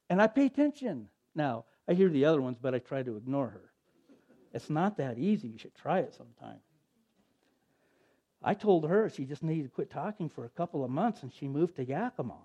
And 0.09 0.21
I 0.21 0.27
pay 0.27 0.47
attention. 0.47 1.09
Now, 1.35 1.65
I 1.89 1.95
hear 1.95 2.09
the 2.09 2.25
other 2.27 2.41
ones, 2.41 2.59
but 2.61 2.75
I 2.75 2.79
try 2.79 3.03
to 3.03 3.17
ignore 3.17 3.49
her. 3.49 3.71
It's 4.53 4.69
not 4.69 4.99
that 4.99 5.19
easy. 5.19 5.49
You 5.49 5.59
should 5.59 5.75
try 5.75 6.01
it 6.01 6.15
sometime. 6.15 6.59
I 8.45 8.55
told 8.55 8.89
her 8.89 9.09
she 9.09 9.25
just 9.25 9.43
needed 9.43 9.65
to 9.65 9.69
quit 9.69 9.91
talking 9.91 10.29
for 10.29 10.45
a 10.45 10.49
couple 10.49 10.85
of 10.85 10.91
months 10.91 11.23
and 11.23 11.33
she 11.33 11.49
moved 11.49 11.77
to 11.77 11.85
Yakima. 11.85 12.39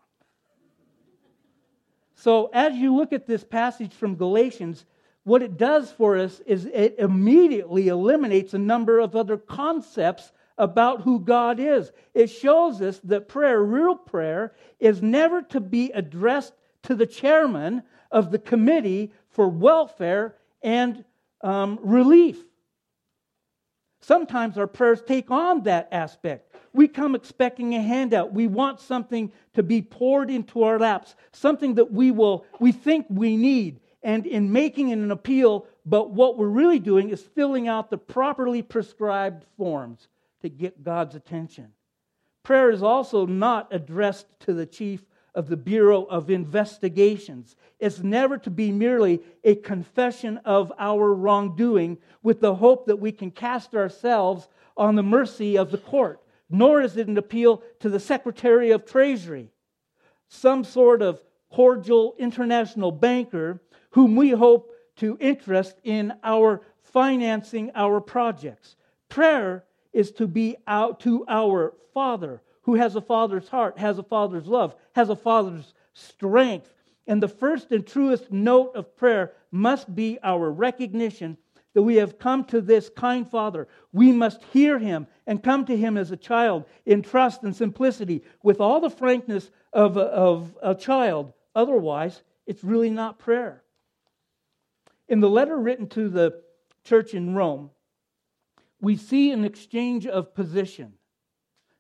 So, 2.15 2.49
as 2.51 2.75
you 2.75 2.95
look 2.95 3.13
at 3.13 3.27
this 3.27 3.43
passage 3.43 3.93
from 3.93 4.15
Galatians, 4.15 4.85
what 5.23 5.43
it 5.43 5.57
does 5.57 5.91
for 5.91 6.17
us 6.17 6.39
is 6.45 6.65
it 6.65 6.95
immediately 6.97 7.89
eliminates 7.89 8.53
a 8.53 8.59
number 8.59 8.99
of 8.99 9.15
other 9.15 9.37
concepts 9.37 10.31
about 10.57 11.01
who 11.01 11.19
God 11.19 11.59
is. 11.59 11.91
It 12.13 12.27
shows 12.27 12.81
us 12.81 12.99
that 13.03 13.27
prayer, 13.27 13.61
real 13.61 13.95
prayer, 13.95 14.53
is 14.79 15.01
never 15.01 15.41
to 15.43 15.59
be 15.59 15.91
addressed 15.91 16.53
to 16.83 16.95
the 16.95 17.05
chairman 17.05 17.83
of 18.11 18.31
the 18.31 18.39
committee 18.39 19.11
for 19.29 19.47
welfare 19.47 20.35
and 20.61 21.03
um, 21.41 21.77
relief. 21.83 22.43
Sometimes 23.99 24.57
our 24.57 24.67
prayers 24.67 25.01
take 25.01 25.31
on 25.31 25.63
that 25.63 25.87
aspect. 25.91 26.55
We 26.73 26.87
come 26.87 27.15
expecting 27.15 27.73
a 27.75 27.81
handout. 27.81 28.33
We 28.33 28.47
want 28.47 28.79
something 28.79 29.31
to 29.53 29.63
be 29.63 29.81
poured 29.81 30.29
into 30.29 30.63
our 30.63 30.77
laps, 30.79 31.15
something 31.31 31.75
that 31.75 31.91
we 31.91 32.11
will 32.11 32.45
we 32.59 32.71
think 32.71 33.07
we 33.09 33.35
need. 33.35 33.79
And 34.03 34.25
in 34.25 34.51
making 34.51 34.91
an 34.91 35.11
appeal, 35.11 35.65
but 35.85 36.11
what 36.11 36.37
we're 36.37 36.47
really 36.47 36.79
doing 36.79 37.09
is 37.09 37.21
filling 37.21 37.67
out 37.67 37.89
the 37.89 37.97
properly 37.97 38.61
prescribed 38.61 39.45
forms 39.57 40.07
to 40.41 40.49
get 40.49 40.83
God's 40.83 41.15
attention. 41.15 41.73
Prayer 42.43 42.69
is 42.69 42.83
also 42.83 43.25
not 43.25 43.67
addressed 43.71 44.27
to 44.41 44.53
the 44.53 44.65
chief 44.65 45.03
of 45.37 45.47
the 45.47 45.55
Bureau 45.55 46.03
of 46.05 46.31
Investigations. 46.31 47.55
It's 47.79 47.99
never 47.99 48.39
to 48.39 48.49
be 48.49 48.71
merely 48.71 49.21
a 49.43 49.53
confession 49.53 50.37
of 50.37 50.73
our 50.79 51.13
wrongdoing 51.13 51.99
with 52.23 52.41
the 52.41 52.55
hope 52.55 52.87
that 52.87 52.99
we 52.99 53.11
can 53.11 53.29
cast 53.29 53.75
ourselves 53.75 54.49
on 54.75 54.95
the 54.95 55.03
mercy 55.03 55.55
of 55.55 55.69
the 55.69 55.77
court, 55.77 56.23
nor 56.49 56.81
is 56.81 56.97
it 56.97 57.07
an 57.07 57.19
appeal 57.19 57.61
to 57.81 57.87
the 57.87 57.99
Secretary 57.99 58.71
of 58.71 58.83
Treasury, 58.83 59.51
some 60.27 60.63
sort 60.63 61.03
of 61.03 61.21
cordial 61.51 62.15
international 62.17 62.91
banker 62.91 63.61
whom 63.91 64.15
we 64.15 64.31
hope 64.31 64.71
to 64.95 65.19
interest 65.21 65.75
in 65.83 66.13
our 66.23 66.63
financing 66.81 67.69
our 67.75 68.01
projects. 68.01 68.75
Prayer 69.07 69.65
is 69.93 70.11
to 70.13 70.25
be 70.25 70.55
out 70.65 70.99
to 71.01 71.23
our 71.27 71.75
Father 71.93 72.41
who 72.67 72.75
has 72.75 72.97
a 72.97 73.01
father's 73.01 73.47
heart, 73.47 73.79
has 73.79 73.97
a 73.97 74.03
father's 74.03 74.45
love, 74.45 74.75
has 74.93 75.07
a 75.07 75.15
father's 75.15 75.73
strength. 75.93 76.73
And 77.07 77.23
the 77.23 77.29
first 77.29 77.71
and 77.71 77.87
truest 77.87 78.29
note 78.29 78.75
of 78.75 78.93
prayer 78.97 79.31
must 79.51 79.95
be 79.95 80.19
our 80.21 80.51
recognition 80.51 81.37
that 81.73 81.83
we 81.83 81.95
have 81.95 82.19
come 82.19 82.43
to 82.43 82.59
this 82.59 82.89
kind 82.89 83.25
Father. 83.25 83.69
We 83.93 84.11
must 84.11 84.43
hear 84.51 84.79
him 84.79 85.07
and 85.25 85.41
come 85.41 85.63
to 85.67 85.77
him 85.77 85.95
as 85.95 86.11
a 86.11 86.17
child 86.17 86.65
in 86.85 87.03
trust 87.03 87.43
and 87.43 87.55
simplicity 87.55 88.21
with 88.43 88.59
all 88.59 88.81
the 88.81 88.89
frankness 88.89 89.49
of 89.71 89.95
a, 89.95 90.01
of 90.01 90.57
a 90.61 90.75
child. 90.75 91.31
Otherwise, 91.55 92.21
it's 92.45 92.65
really 92.65 92.89
not 92.89 93.17
prayer. 93.17 93.63
In 95.07 95.21
the 95.21 95.29
letter 95.29 95.55
written 95.55 95.87
to 95.89 96.09
the 96.09 96.41
church 96.83 97.13
in 97.13 97.33
Rome, 97.33 97.69
we 98.81 98.97
see 98.97 99.31
an 99.31 99.45
exchange 99.45 100.05
of 100.05 100.35
position. 100.35 100.97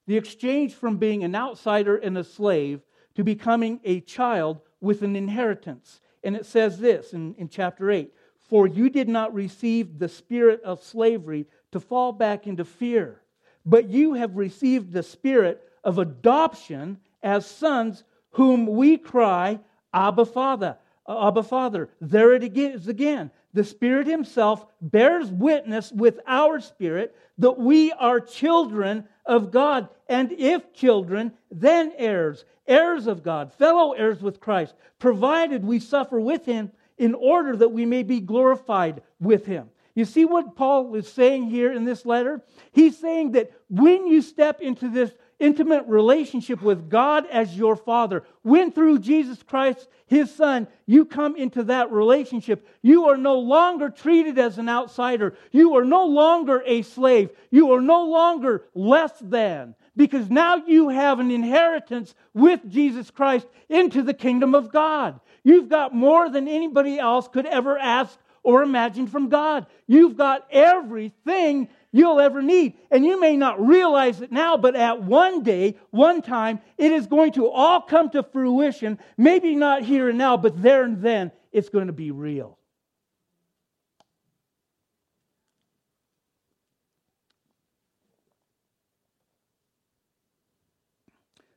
The 0.07 0.17
exchange 0.17 0.73
from 0.73 0.97
being 0.97 1.23
an 1.23 1.35
outsider 1.35 1.97
and 1.97 2.17
a 2.17 2.23
slave 2.23 2.81
to 3.15 3.23
becoming 3.23 3.79
a 3.83 3.99
child 4.01 4.61
with 4.79 5.01
an 5.01 5.15
inheritance. 5.15 6.01
And 6.23 6.35
it 6.35 6.45
says 6.45 6.79
this 6.79 7.13
in, 7.13 7.35
in 7.35 7.49
chapter 7.49 7.91
8 7.91 8.13
For 8.37 8.67
you 8.67 8.89
did 8.89 9.09
not 9.09 9.33
receive 9.33 9.99
the 9.99 10.09
spirit 10.09 10.61
of 10.63 10.83
slavery 10.83 11.45
to 11.71 11.79
fall 11.79 12.13
back 12.13 12.47
into 12.47 12.63
fear, 12.63 13.21
but 13.65 13.89
you 13.89 14.13
have 14.13 14.37
received 14.37 14.91
the 14.91 15.03
spirit 15.03 15.61
of 15.83 15.99
adoption 15.99 16.99
as 17.21 17.45
sons, 17.45 18.03
whom 18.31 18.65
we 18.65 18.97
cry, 18.97 19.59
Abba, 19.93 20.25
Father. 20.25 20.77
Abba, 21.07 21.43
Father. 21.43 21.89
There 21.99 22.33
it 22.33 22.57
is 22.57 22.87
again. 22.87 23.31
The 23.53 23.63
Spirit 23.63 24.07
Himself 24.07 24.65
bears 24.81 25.31
witness 25.31 25.91
with 25.91 26.19
our 26.27 26.59
spirit 26.59 27.15
that 27.37 27.57
we 27.57 27.91
are 27.93 28.19
children 28.19 29.07
of 29.25 29.51
God. 29.51 29.89
And 30.07 30.31
if 30.33 30.73
children, 30.73 31.31
then 31.51 31.93
heirs, 31.97 32.45
heirs 32.67 33.07
of 33.07 33.23
God, 33.23 33.53
fellow 33.53 33.93
heirs 33.93 34.21
with 34.21 34.39
Christ, 34.39 34.75
provided 34.99 35.63
we 35.63 35.79
suffer 35.79 36.19
with 36.19 36.45
Him 36.45 36.71
in 36.97 37.13
order 37.13 37.55
that 37.55 37.71
we 37.71 37.85
may 37.85 38.03
be 38.03 38.19
glorified 38.19 39.01
with 39.19 39.45
Him. 39.45 39.69
You 39.95 40.05
see 40.05 40.25
what 40.25 40.55
Paul 40.55 40.93
is 40.93 41.11
saying 41.11 41.49
here 41.49 41.71
in 41.71 41.83
this 41.83 42.05
letter? 42.05 42.43
He's 42.71 42.97
saying 42.99 43.31
that 43.31 43.51
when 43.69 44.05
you 44.05 44.21
step 44.21 44.61
into 44.61 44.89
this 44.89 45.11
intimate 45.39 45.85
relationship 45.87 46.61
with 46.61 46.89
God 46.89 47.25
as 47.31 47.55
your 47.55 47.75
Father. 47.75 48.23
When 48.41 48.71
through 48.71 48.99
Jesus 48.99 49.43
Christ, 49.43 49.87
His 50.07 50.33
Son, 50.33 50.67
you 50.85 51.05
come 51.05 51.35
into 51.35 51.63
that 51.65 51.91
relationship, 51.91 52.67
you 52.81 53.05
are 53.05 53.17
no 53.17 53.39
longer 53.39 53.89
treated 53.89 54.39
as 54.39 54.57
an 54.57 54.69
outsider. 54.69 55.35
You 55.51 55.75
are 55.75 55.85
no 55.85 56.05
longer 56.05 56.63
a 56.65 56.81
slave. 56.81 57.29
You 57.51 57.73
are 57.73 57.81
no 57.81 58.05
longer 58.05 58.63
less 58.73 59.13
than. 59.21 59.75
Because 59.95 60.29
now 60.29 60.57
you 60.67 60.89
have 60.89 61.19
an 61.19 61.31
inheritance 61.31 62.13
with 62.33 62.61
Jesus 62.69 63.11
Christ 63.11 63.47
into 63.69 64.03
the 64.03 64.13
kingdom 64.13 64.55
of 64.55 64.71
God. 64.71 65.19
You've 65.43 65.69
got 65.69 65.93
more 65.93 66.29
than 66.29 66.47
anybody 66.47 66.99
else 66.99 67.27
could 67.27 67.45
ever 67.45 67.77
ask 67.77 68.17
or 68.43 68.63
imagine 68.63 69.07
from 69.07 69.29
God. 69.29 69.65
You've 69.87 70.15
got 70.15 70.47
everything 70.51 71.67
you'll 71.97 72.19
ever 72.19 72.41
need. 72.41 72.73
And 72.91 73.05
you 73.05 73.19
may 73.19 73.37
not 73.37 73.65
realize 73.65 74.21
it 74.21 74.31
now, 74.31 74.57
but 74.57 74.75
at 74.75 75.03
one 75.03 75.43
day, 75.43 75.77
one 75.91 76.21
time, 76.21 76.59
it 76.77 76.91
is 76.91 77.07
going 77.07 77.33
to 77.33 77.49
all 77.49 77.81
come 77.81 78.09
to 78.11 78.23
fruition. 78.23 78.99
Maybe 79.17 79.55
not 79.55 79.83
here 79.83 80.09
and 80.09 80.17
now, 80.17 80.37
but 80.37 80.61
there 80.61 80.83
and 80.83 81.01
then, 81.01 81.31
it's 81.51 81.69
going 81.69 81.87
to 81.87 81.93
be 81.93 82.11
real. 82.11 82.57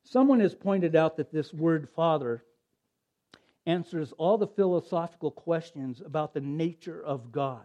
Someone 0.05 0.41
has 0.41 0.57
pointed 0.57 0.97
out 0.97 1.19
that 1.19 1.31
this 1.31 1.55
word 1.55 1.89
father 1.95 2.43
answers 3.65 4.13
all 4.19 4.39
the 4.39 4.49
philosophical 4.49 5.31
questions 5.31 6.03
about 6.05 6.35
the 6.35 6.41
nature 6.41 7.01
of 7.01 7.31
God. 7.31 7.65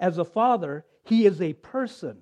As 0.00 0.18
a 0.18 0.24
father, 0.24 0.84
he 1.04 1.26
is 1.26 1.40
a 1.40 1.52
person. 1.54 2.18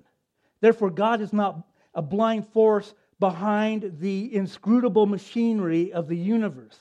Therefore, 0.61 0.89
God 0.89 1.21
is 1.21 1.33
not 1.33 1.67
a 1.93 2.01
blind 2.01 2.47
force 2.47 2.93
behind 3.19 3.99
the 3.99 4.33
inscrutable 4.35 5.05
machinery 5.05 5.93
of 5.93 6.07
the 6.07 6.17
universe. 6.17 6.77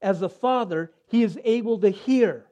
As 0.00 0.22
a 0.22 0.28
father, 0.28 0.92
he 1.06 1.22
is 1.22 1.38
able 1.44 1.78
to 1.80 1.90
hear. 1.90 2.46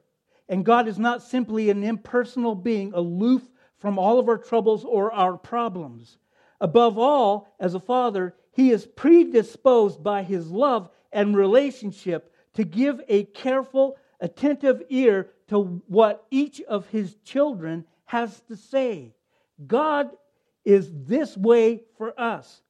And 0.49 0.65
God 0.65 0.87
is 0.87 0.97
not 0.97 1.21
simply 1.21 1.69
an 1.69 1.83
impersonal 1.83 2.55
being 2.55 2.93
aloof 2.93 3.43
from 3.77 3.99
all 3.99 4.19
of 4.19 4.27
our 4.27 4.37
troubles 4.37 4.83
or 4.83 5.13
our 5.13 5.37
problems. 5.37 6.17
Above 6.59 6.97
all, 6.97 7.53
as 7.59 7.75
a 7.75 7.79
father, 7.79 8.35
he 8.51 8.71
is 8.71 8.87
predisposed 8.87 10.03
by 10.03 10.23
his 10.23 10.49
love 10.49 10.89
and 11.11 11.35
relationship 11.37 12.33
to 12.53 12.63
give 12.63 13.01
a 13.07 13.25
careful, 13.25 13.97
attentive 14.19 14.83
ear 14.89 15.29
to 15.47 15.81
what 15.87 16.25
each 16.31 16.61
of 16.61 16.87
his 16.89 17.15
children 17.23 17.85
has 18.05 18.41
to 18.47 18.55
say. 18.55 19.13
God 19.65 20.09
is 20.65 20.89
this 21.05 21.37
way 21.37 21.83
for 21.97 22.19
us. 22.19 22.61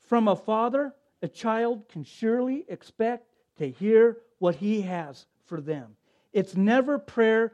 From 0.00 0.28
a 0.28 0.36
father, 0.36 0.94
a 1.22 1.28
child 1.28 1.88
can 1.88 2.04
surely 2.04 2.64
expect 2.68 3.26
to 3.58 3.68
hear 3.68 4.18
what 4.38 4.54
he 4.54 4.82
has 4.82 5.26
for 5.44 5.60
them. 5.60 5.96
It's 6.32 6.56
never 6.56 6.98
prayer, 6.98 7.52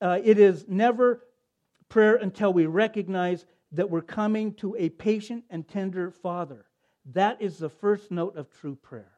uh, 0.00 0.18
it 0.22 0.38
is 0.38 0.66
never 0.68 1.24
prayer 1.88 2.16
until 2.16 2.52
we 2.52 2.66
recognize 2.66 3.46
that 3.72 3.88
we're 3.88 4.00
coming 4.00 4.54
to 4.54 4.74
a 4.76 4.88
patient 4.88 5.44
and 5.50 5.66
tender 5.66 6.10
father. 6.10 6.66
That 7.12 7.40
is 7.40 7.58
the 7.58 7.68
first 7.68 8.10
note 8.10 8.36
of 8.36 8.50
true 8.50 8.74
prayer. 8.74 9.12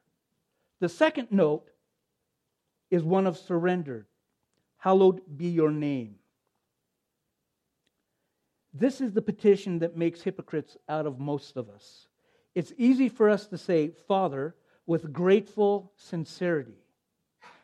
The 0.80 0.88
second 0.88 1.28
note 1.30 1.68
is 2.92 3.02
one 3.02 3.26
of 3.26 3.38
surrender. 3.38 4.06
Hallowed 4.76 5.22
be 5.34 5.46
your 5.46 5.70
name. 5.70 6.16
This 8.74 9.00
is 9.00 9.12
the 9.12 9.22
petition 9.22 9.78
that 9.78 9.96
makes 9.96 10.20
hypocrites 10.20 10.76
out 10.90 11.06
of 11.06 11.18
most 11.18 11.56
of 11.56 11.70
us. 11.70 12.08
It's 12.54 12.74
easy 12.76 13.08
for 13.08 13.30
us 13.30 13.46
to 13.46 13.56
say, 13.56 13.92
Father, 14.06 14.54
with 14.84 15.10
grateful 15.10 15.90
sincerity. 15.96 16.84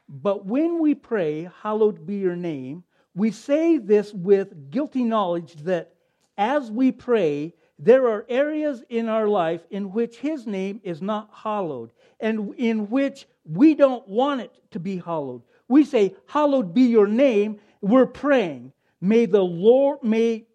But 0.08 0.46
when 0.46 0.78
we 0.78 0.94
pray, 0.94 1.50
Hallowed 1.62 2.06
be 2.06 2.16
your 2.16 2.36
name, 2.36 2.84
we 3.14 3.30
say 3.30 3.76
this 3.76 4.14
with 4.14 4.70
guilty 4.70 5.04
knowledge 5.04 5.56
that 5.64 5.92
as 6.38 6.70
we 6.70 6.90
pray, 6.90 7.54
there 7.78 8.08
are 8.08 8.26
areas 8.28 8.82
in 8.88 9.08
our 9.08 9.28
life 9.28 9.60
in 9.70 9.92
which 9.92 10.18
His 10.18 10.46
name 10.46 10.80
is 10.82 11.00
not 11.00 11.30
hallowed 11.32 11.92
and 12.20 12.54
in 12.56 12.90
which 12.90 13.26
we 13.44 13.74
don't 13.74 14.06
want 14.08 14.40
it 14.40 14.52
to 14.72 14.80
be 14.80 14.98
hallowed. 14.98 15.42
We 15.68 15.84
say, 15.84 16.14
Hallowed 16.26 16.74
be 16.74 16.82
your 16.82 17.06
name. 17.06 17.60
We're 17.80 18.06
praying. 18.06 18.72
May 19.00 19.26
the 19.26 19.42
Lord, 19.42 20.02
may 20.02 20.48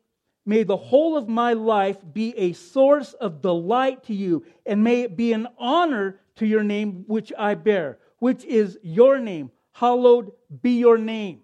May 0.46 0.64
the 0.64 0.78
whole 0.78 1.16
of 1.16 1.30
my 1.30 1.54
life 1.54 1.98
be 2.12 2.38
a 2.38 2.54
source 2.54 3.14
of 3.14 3.42
delight 3.42 4.04
to 4.06 4.14
you, 4.14 4.46
and 4.66 4.84
may 4.84 5.02
it 5.02 5.16
be 5.16 5.32
an 5.32 5.48
honor 5.58 6.20
to 6.36 6.46
your 6.46 6.64
name 6.64 7.06
which 7.08 7.32
I 7.38 7.56
bear, 7.56 8.00
which 8.20 8.44
is 8.44 8.78
your 8.84 9.20
name. 9.20 9.52
Hallowed 9.72 10.32
be 10.62 10.80
your 10.80 10.98
name. 10.98 11.42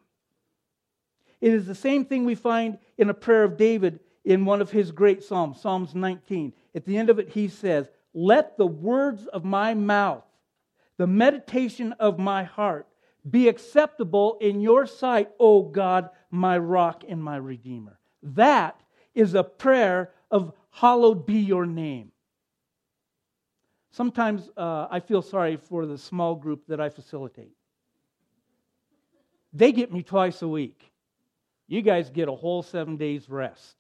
It 1.40 1.54
is 1.54 1.66
the 1.66 1.76
same 1.76 2.04
thing 2.04 2.26
we 2.26 2.36
find 2.36 2.78
in 2.98 3.10
a 3.10 3.14
prayer 3.14 3.46
of 3.46 3.56
David 3.56 4.02
in 4.26 4.46
one 4.46 4.62
of 4.62 4.72
his 4.72 4.92
great 4.92 5.24
Psalms, 5.24 5.60
Psalms 5.60 5.96
19. 5.96 6.54
At 6.76 6.86
the 6.86 6.98
end 6.98 7.10
of 7.10 7.20
it, 7.20 7.30
he 7.30 7.48
says, 7.48 7.90
Let 8.14 8.58
the 8.58 8.68
words 8.68 9.26
of 9.28 9.44
my 9.46 9.74
mouth, 9.74 10.24
the 10.98 11.08
meditation 11.08 11.94
of 11.94 12.20
my 12.20 12.44
heart, 12.44 12.88
be 13.30 13.48
acceptable 13.48 14.38
in 14.42 14.62
your 14.62 14.86
sight, 14.86 15.30
O 15.40 15.64
God, 15.64 16.10
my 16.32 16.58
rock 16.58 17.04
and 17.08 17.22
my 17.22 17.38
redeemer. 17.38 18.00
That 18.24 18.80
is 19.14 19.34
a 19.34 19.44
prayer 19.44 20.12
of 20.32 20.54
Hallowed 20.72 21.26
be 21.26 21.40
your 21.40 21.66
name. 21.66 22.12
Sometimes 23.92 24.50
uh, 24.56 24.88
I 24.90 25.00
feel 25.00 25.22
sorry 25.22 25.58
for 25.58 25.86
the 25.86 25.98
small 25.98 26.36
group 26.36 26.68
that 26.68 26.80
I 26.80 26.90
facilitate. 26.90 27.52
They 29.52 29.72
get 29.72 29.92
me 29.92 30.04
twice 30.04 30.42
a 30.42 30.48
week. 30.48 30.92
You 31.68 31.82
guys 31.82 32.10
get 32.12 32.30
a 32.30 32.34
whole 32.34 32.62
seven 32.62 32.98
days 32.98 33.30
rest. 33.30 33.76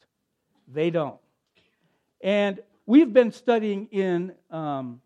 They 0.71 0.89
don't. 0.91 1.19
And 2.21 2.59
we've 2.85 3.11
been 3.11 3.31
studying 3.31 3.87
in 3.87 4.33
um, 4.51 5.01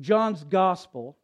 John's 0.00 0.44
Gospel, 0.44 1.16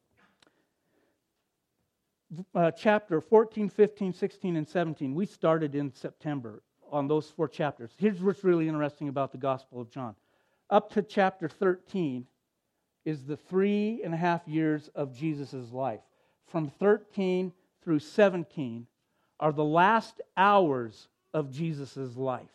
uh, 2.54 2.72
chapter 2.72 3.20
14, 3.20 3.68
15, 3.68 4.12
16, 4.12 4.56
and 4.56 4.68
17. 4.68 5.14
We 5.14 5.26
started 5.26 5.74
in 5.74 5.94
September 5.94 6.62
on 6.90 7.06
those 7.06 7.30
four 7.30 7.48
chapters. 7.48 7.92
Here's 7.96 8.20
what's 8.20 8.44
really 8.44 8.68
interesting 8.68 9.08
about 9.08 9.32
the 9.32 9.38
Gospel 9.38 9.80
of 9.80 9.90
John. 9.90 10.14
Up 10.68 10.92
to 10.94 11.02
chapter 11.02 11.48
13 11.48 12.26
is 13.04 13.24
the 13.24 13.36
three 13.36 14.00
and 14.04 14.12
a 14.12 14.16
half 14.16 14.46
years 14.48 14.90
of 14.94 15.16
Jesus' 15.16 15.70
life. 15.72 16.00
From 16.46 16.68
13 16.68 17.52
through 17.82 18.00
17 18.00 18.86
are 19.38 19.52
the 19.52 19.64
last 19.64 20.20
hours 20.36 21.08
of 21.32 21.52
Jesus' 21.52 22.16
life. 22.16 22.50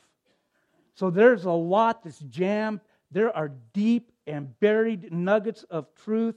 So 0.93 1.09
there's 1.09 1.45
a 1.45 1.51
lot 1.51 2.03
that's 2.03 2.19
jammed. 2.19 2.81
There 3.11 3.35
are 3.35 3.51
deep 3.73 4.11
and 4.27 4.57
buried 4.59 5.11
nuggets 5.11 5.63
of 5.63 5.93
truth, 5.95 6.35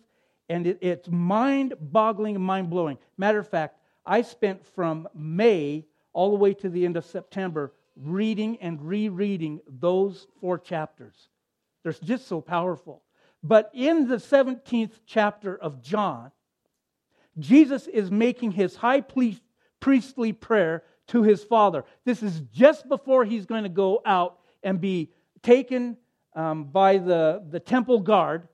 and 0.49 0.67
it, 0.67 0.79
it's 0.81 1.09
mind 1.09 1.75
boggling 1.81 2.37
and 2.37 2.45
mind 2.45 2.71
blowing. 2.71 2.99
Matter 3.17 3.39
of 3.39 3.49
fact, 3.49 3.79
I 4.07 4.23
spent 4.23 4.65
from 4.75 5.09
May 5.15 5.87
all 6.13 6.31
the 6.31 6.37
way 6.37 6.55
to 6.55 6.69
the 6.69 6.85
end 6.85 6.97
of 6.97 7.05
September 7.05 7.73
reading 7.97 8.59
and 8.61 8.81
rereading 8.83 9.61
those 9.69 10.27
four 10.41 10.59
chapters. 10.59 11.29
They're 11.83 11.93
just 11.93 12.27
so 12.27 12.41
powerful. 12.41 13.03
But 13.43 13.71
in 13.75 14.09
the 14.09 14.17
17th 14.17 14.93
chapter 15.07 15.57
of 15.57 15.83
John, 15.83 16.33
Jesus 17.39 17.87
is 17.87 18.11
making 18.11 18.53
his 18.53 18.77
high 18.77 19.03
priestly 19.81 20.33
prayer 20.33 20.83
to 21.09 21.23
his 21.23 21.45
Father. 21.45 21.85
This 22.05 22.23
is 22.23 22.41
just 22.53 22.89
before 22.89 23.25
he's 23.25 23.45
going 23.47 23.65
to 23.65 23.69
go 23.69 24.01
out 24.07 24.39
and 24.65 24.81
be 24.81 25.13
taken 25.43 25.97
um, 26.35 26.65
by 26.65 26.99
the, 26.99 27.45
the 27.49 27.61
temple 27.61 28.01
guard 28.01 28.49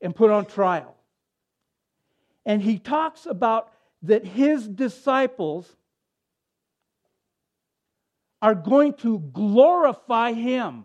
and 0.00 0.14
put 0.14 0.30
on 0.30 0.44
trial. 0.46 0.94
And 2.46 2.62
he 2.62 2.78
talks 2.78 3.26
about 3.26 3.72
that 4.02 4.24
his 4.24 4.68
disciples 4.68 5.74
are 8.42 8.54
going 8.54 8.92
to 8.92 9.18
glorify 9.18 10.32
him. 10.32 10.84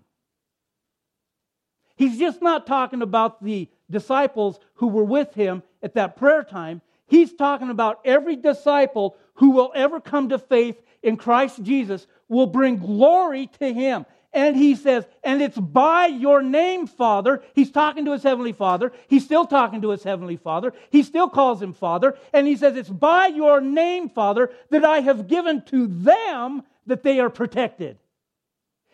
He's 1.97 2.17
just 2.17 2.41
not 2.41 2.65
talking 2.65 3.01
about 3.01 3.43
the 3.43 3.67
disciples 3.91 4.57
who 4.75 4.87
were 4.87 5.03
with 5.03 5.33
him 5.33 5.61
at 5.83 5.95
that 5.95 6.15
prayer 6.15 6.43
time. 6.43 6.81
He's 7.07 7.33
talking 7.33 7.69
about 7.69 7.99
every 8.05 8.37
disciple 8.37 9.17
who 9.33 9.49
will 9.49 9.73
ever 9.75 9.99
come 9.99 10.29
to 10.29 10.39
faith 10.39 10.81
in 11.03 11.17
Christ 11.17 11.61
Jesus 11.61 12.07
will 12.29 12.45
bring 12.45 12.77
glory 12.77 13.47
to 13.59 13.73
him. 13.73 14.05
And 14.31 14.55
he 14.55 14.75
says, 14.75 15.07
and 15.23 15.41
it's 15.41 15.57
by 15.57 16.05
your 16.05 16.43
name, 16.43 16.85
Father. 16.85 17.41
He's 17.55 17.71
talking 17.71 18.05
to 18.05 18.11
his 18.11 18.21
heavenly 18.21 18.53
Father. 18.53 18.91
He's 19.07 19.25
still 19.25 19.45
talking 19.45 19.81
to 19.81 19.89
his 19.89 20.03
heavenly 20.03 20.37
Father. 20.37 20.73
He 20.91 21.01
still 21.01 21.27
calls 21.27 21.61
him 21.61 21.73
Father. 21.73 22.15
And 22.31 22.45
he 22.45 22.55
says, 22.55 22.77
it's 22.77 22.89
by 22.89 23.27
your 23.27 23.59
name, 23.59 24.07
Father, 24.07 24.51
that 24.69 24.85
I 24.85 24.99
have 24.99 25.27
given 25.27 25.63
to 25.63 25.87
them 25.87 26.61
that 26.85 27.01
they 27.01 27.19
are 27.19 27.31
protected. 27.31 27.97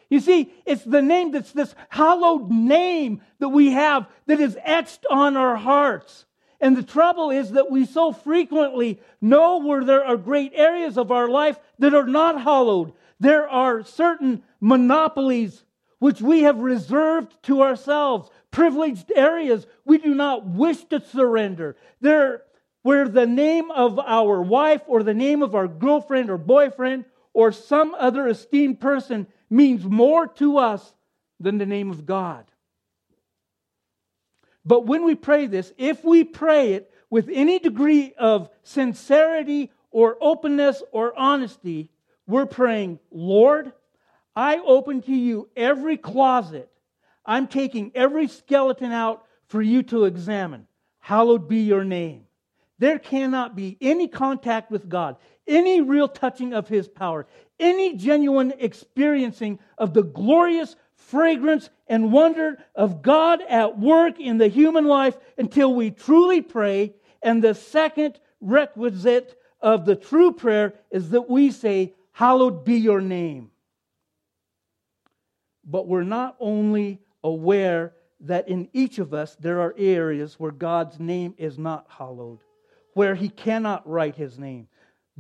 You 0.10 0.22
see, 0.22 0.54
it's 0.66 0.84
the 0.84 1.02
name 1.02 1.32
that's 1.32 1.52
this 1.52 1.76
hallowed 1.90 2.50
name 2.50 3.22
that 3.40 3.50
we 3.50 3.72
have 3.72 4.08
that 4.28 4.40
is 4.40 4.58
etched 4.64 5.06
on 5.10 5.36
our 5.36 5.58
hearts. 5.58 6.26
And 6.62 6.78
the 6.78 6.84
trouble 6.84 7.32
is 7.32 7.52
that 7.52 7.70
we 7.70 7.86
so 7.86 8.14
frequently 8.14 9.02
know 9.20 9.60
where 9.60 9.84
there 9.84 10.06
are 10.06 10.16
great 10.16 10.54
areas 10.56 10.98
of 10.98 11.12
our 11.12 11.28
life 11.28 11.60
that 11.80 11.94
are 11.94 12.08
not 12.08 12.42
hallowed. 12.42 12.94
There 13.20 13.48
are 13.48 13.84
certain 13.84 14.44
monopolies 14.60 15.64
which 16.00 16.22
we 16.22 16.42
have 16.44 16.60
reserved 16.60 17.36
to 17.44 17.62
ourselves, 17.62 18.30
privileged 18.52 19.12
areas 19.16 19.66
we 19.86 19.98
do 19.98 20.14
not 20.14 20.46
wish 20.46 20.84
to 20.86 21.00
surrender. 21.00 21.76
There, 22.02 22.44
where 22.82 23.08
the 23.08 23.26
name 23.26 23.72
of 23.72 23.98
our 24.00 24.42
wife 24.42 24.82
or 24.88 25.02
the 25.02 25.14
name 25.14 25.42
of 25.42 25.56
our 25.56 25.68
girlfriend 25.68 26.30
or 26.30 26.38
boyfriend 26.38 27.06
or 27.34 27.52
some 27.52 27.96
other 27.98 28.28
esteemed 28.28 28.80
person 28.80 29.28
means 29.50 29.84
more 29.86 30.28
to 30.28 30.58
us 30.58 30.94
than 31.40 31.58
the 31.58 31.66
name 31.66 31.90
of 31.90 32.06
God. 32.06 32.46
But 34.66 34.86
when 34.86 35.06
we 35.06 35.16
pray 35.16 35.48
this, 35.48 35.72
if 35.78 36.04
we 36.04 36.24
pray 36.24 36.74
it 36.74 36.92
with 37.10 37.30
any 37.32 37.60
degree 37.60 38.14
of 38.18 38.50
sincerity 38.64 39.72
or 39.92 40.18
openness 40.20 40.82
or 40.92 41.18
honesty, 41.18 41.90
we're 42.28 42.46
praying, 42.46 43.00
Lord, 43.12 43.72
I 44.36 44.58
open 44.58 45.02
to 45.04 45.14
you 45.14 45.50
every 45.56 45.98
closet. 45.98 46.70
I'm 47.26 47.48
taking 47.48 47.92
every 47.96 48.28
skeleton 48.28 48.92
out 48.92 49.26
for 49.48 49.62
you 49.62 49.84
to 49.84 50.06
examine. 50.06 50.68
Hallowed 51.00 51.48
be 51.48 51.62
your 51.62 51.84
name. 51.84 52.26
There 52.78 53.00
cannot 53.00 53.56
be 53.56 53.78
any 53.80 54.08
contact 54.08 54.70
with 54.70 54.90
God, 54.90 55.16
any 55.48 55.82
real 55.82 56.08
touching 56.08 56.54
of 56.54 56.68
His 56.68 56.88
power, 56.88 57.26
any 57.60 57.96
genuine 57.96 58.54
experiencing 58.60 59.60
of 59.78 59.94
the 59.94 60.04
glorious 60.04 60.76
fragrance 60.96 61.70
and 61.88 62.12
wonder 62.12 62.58
of 62.74 63.02
God 63.02 63.42
at 63.48 63.80
work 63.80 64.20
in 64.20 64.38
the 64.38 64.48
human 64.48 64.86
life 64.86 65.16
until 65.38 65.74
we 65.74 65.92
truly 65.92 66.42
pray. 66.42 66.94
And 67.22 67.44
the 67.44 67.54
second 67.54 68.20
requisite 68.42 69.40
of 69.62 69.86
the 69.86 69.96
true 69.96 70.34
prayer 70.34 70.74
is 70.92 71.12
that 71.12 71.30
we 71.30 71.52
say, 71.52 71.94
Hallowed 72.16 72.64
be 72.64 72.76
your 72.76 73.02
name. 73.02 73.52
But 75.66 75.86
we're 75.86 76.04
not 76.04 76.38
only 76.40 77.02
aware 77.24 77.94
that 78.22 78.48
in 78.48 78.70
each 78.72 79.00
of 79.00 79.14
us 79.14 79.36
there 79.36 79.60
are 79.60 79.76
areas 79.78 80.40
where 80.40 80.52
God's 80.52 80.98
name 80.98 81.34
is 81.38 81.60
not 81.60 81.88
hallowed 81.90 82.40
where 82.94 83.16
he 83.16 83.28
cannot 83.28 83.88
write 83.88 84.16
his 84.16 84.40
name. 84.40 84.70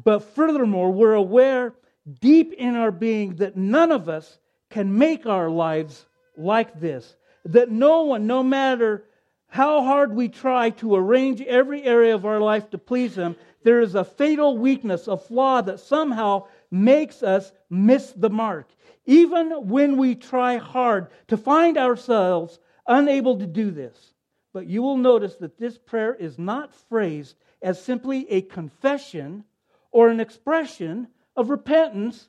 But 0.01 0.23
furthermore, 0.23 0.93
we're 0.93 1.15
aware 1.15 1.73
deep 2.21 2.53
in 2.53 2.75
our 2.75 2.91
being 2.91 3.35
that 3.35 3.57
none 3.57 3.91
of 3.91 4.07
us 4.07 4.39
can 4.69 4.97
make 4.97 5.25
our 5.25 5.49
lives 5.49 6.05
like 6.37 6.79
this. 6.79 7.17
That 7.43 7.69
no 7.69 8.03
one, 8.03 8.25
no 8.25 8.41
matter 8.41 9.03
how 9.47 9.83
hard 9.83 10.15
we 10.15 10.29
try 10.29 10.69
to 10.69 10.95
arrange 10.95 11.41
every 11.41 11.83
area 11.83 12.15
of 12.15 12.25
our 12.25 12.39
life 12.39 12.69
to 12.69 12.77
please 12.77 13.15
Him, 13.15 13.35
there 13.63 13.81
is 13.81 13.95
a 13.95 14.05
fatal 14.05 14.57
weakness, 14.57 15.07
a 15.09 15.17
flaw 15.17 15.61
that 15.61 15.81
somehow 15.81 16.47
makes 16.75 17.23
us 17.23 17.51
miss 17.69 18.11
the 18.11 18.29
mark. 18.29 18.69
Even 19.05 19.69
when 19.69 19.97
we 19.97 20.15
try 20.15 20.57
hard 20.57 21.07
to 21.27 21.37
find 21.37 21.77
ourselves 21.77 22.59
unable 22.87 23.39
to 23.39 23.47
do 23.47 23.71
this. 23.71 24.13
But 24.53 24.67
you 24.67 24.81
will 24.81 24.97
notice 24.97 25.35
that 25.37 25.57
this 25.57 25.77
prayer 25.77 26.13
is 26.13 26.37
not 26.37 26.75
phrased 26.89 27.35
as 27.61 27.81
simply 27.81 28.29
a 28.31 28.41
confession 28.41 29.43
or 29.91 30.09
an 30.09 30.19
expression 30.19 31.07
of 31.35 31.49
repentance 31.49 32.27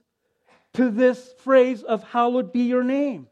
to 0.74 0.90
this 0.90 1.34
phrase 1.38 1.82
of 1.82 2.02
hallowed 2.04 2.52
be 2.52 2.62
your 2.62 2.84
name. 2.84 3.26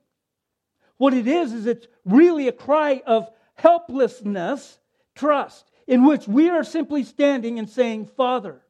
What 0.97 1.15
it 1.15 1.27
is, 1.27 1.53
is 1.53 1.67
it's 1.67 1.87
really 2.05 2.49
a 2.49 2.53
cry 2.53 3.03
of 3.07 3.29
helplessness, 3.55 4.79
trust, 5.15 5.71
in 5.87 6.05
which 6.07 6.27
we 6.27 6.51
are 6.51 6.65
simply 6.65 7.05
standing 7.05 7.59
and 7.59 7.69
saying, 7.69 8.07
Father. 8.17 8.61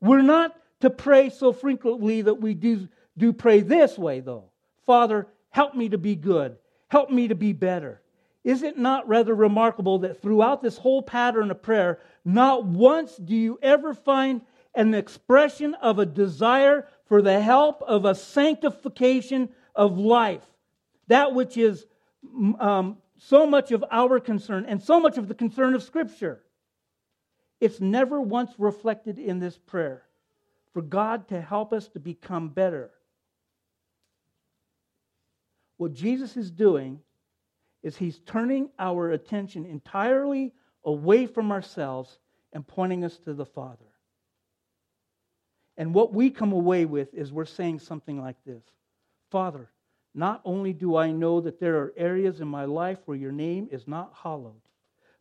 We're 0.00 0.22
not 0.22 0.54
to 0.86 0.90
pray 0.90 1.30
so 1.30 1.52
frequently 1.52 2.22
that 2.22 2.40
we 2.40 2.54
do, 2.54 2.88
do 3.18 3.32
pray 3.32 3.60
this 3.60 3.98
way, 3.98 4.20
though. 4.20 4.44
Father, 4.86 5.26
help 5.50 5.74
me 5.74 5.88
to 5.88 5.98
be 5.98 6.14
good. 6.14 6.56
Help 6.86 7.10
me 7.10 7.26
to 7.26 7.34
be 7.34 7.52
better. 7.52 8.00
Is 8.44 8.62
it 8.62 8.78
not 8.78 9.08
rather 9.08 9.34
remarkable 9.34 9.98
that 10.00 10.22
throughout 10.22 10.62
this 10.62 10.78
whole 10.78 11.02
pattern 11.02 11.50
of 11.50 11.60
prayer, 11.60 11.98
not 12.24 12.64
once 12.64 13.16
do 13.16 13.34
you 13.34 13.58
ever 13.60 13.94
find 13.94 14.42
an 14.76 14.94
expression 14.94 15.74
of 15.74 15.98
a 15.98 16.06
desire 16.06 16.86
for 17.06 17.20
the 17.20 17.40
help 17.40 17.82
of 17.82 18.04
a 18.04 18.14
sanctification 18.14 19.48
of 19.74 19.98
life? 19.98 20.46
That 21.08 21.34
which 21.34 21.56
is 21.56 21.84
um, 22.60 22.98
so 23.18 23.44
much 23.44 23.72
of 23.72 23.84
our 23.90 24.20
concern 24.20 24.66
and 24.68 24.80
so 24.80 25.00
much 25.00 25.18
of 25.18 25.26
the 25.26 25.34
concern 25.34 25.74
of 25.74 25.82
Scripture. 25.82 26.44
It's 27.60 27.80
never 27.80 28.20
once 28.20 28.52
reflected 28.56 29.18
in 29.18 29.40
this 29.40 29.58
prayer 29.58 30.05
for 30.76 30.82
God 30.82 31.26
to 31.28 31.40
help 31.40 31.72
us 31.72 31.88
to 31.88 31.98
become 31.98 32.50
better. 32.50 32.90
What 35.78 35.94
Jesus 35.94 36.36
is 36.36 36.50
doing 36.50 37.00
is 37.82 37.96
he's 37.96 38.18
turning 38.26 38.68
our 38.78 39.12
attention 39.12 39.64
entirely 39.64 40.52
away 40.84 41.24
from 41.24 41.50
ourselves 41.50 42.18
and 42.52 42.66
pointing 42.66 43.04
us 43.04 43.16
to 43.24 43.32
the 43.32 43.46
Father. 43.46 43.86
And 45.78 45.94
what 45.94 46.12
we 46.12 46.28
come 46.28 46.52
away 46.52 46.84
with 46.84 47.14
is 47.14 47.32
we're 47.32 47.46
saying 47.46 47.78
something 47.78 48.20
like 48.20 48.36
this 48.44 48.62
Father, 49.30 49.70
not 50.14 50.42
only 50.44 50.74
do 50.74 50.94
I 50.94 51.10
know 51.10 51.40
that 51.40 51.58
there 51.58 51.78
are 51.78 51.94
areas 51.96 52.42
in 52.42 52.48
my 52.48 52.66
life 52.66 52.98
where 53.06 53.16
your 53.16 53.32
name 53.32 53.66
is 53.72 53.88
not 53.88 54.12
hallowed, 54.22 54.60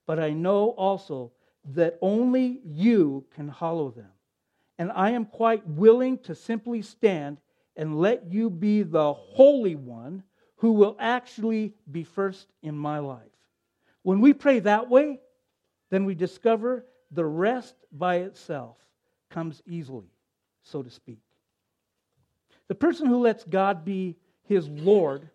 but 0.06 0.20
I 0.20 0.32
know 0.32 0.72
also 0.72 1.32
that 1.74 1.98
only 2.02 2.60
you 2.66 3.26
can 3.34 3.48
hallow 3.48 3.90
them. 3.90 4.12
And 4.78 4.92
I 4.92 5.12
am 5.12 5.26
quite 5.26 5.68
willing 5.68 6.18
to 6.20 6.36
simply 6.36 6.82
stand 6.82 7.38
and 7.76 8.00
let 8.00 8.32
you 8.32 8.50
be 8.50 8.84
the 8.84 9.14
Holy 9.14 9.76
One 9.76 10.24
who 10.58 10.74
will 10.74 10.96
actually 11.00 11.74
be 11.92 12.04
first 12.04 12.48
in 12.62 12.78
my 12.78 13.00
life. 13.00 13.22
When 14.04 14.22
we 14.22 14.34
pray 14.34 14.60
that 14.60 14.90
way, 14.90 15.20
then 15.90 16.06
we 16.06 16.16
discover 16.16 16.86
the 17.12 17.26
rest 17.26 17.76
by 17.92 18.18
itself 18.18 18.78
comes 19.30 19.62
easily, 19.66 20.12
so 20.64 20.82
to 20.82 20.90
speak. 20.90 21.20
The 22.68 22.76
person 22.76 23.08
who 23.08 23.20
lets 23.20 23.44
God 23.44 23.86
be 23.86 24.18
his 24.44 24.68
Lord 24.68 25.30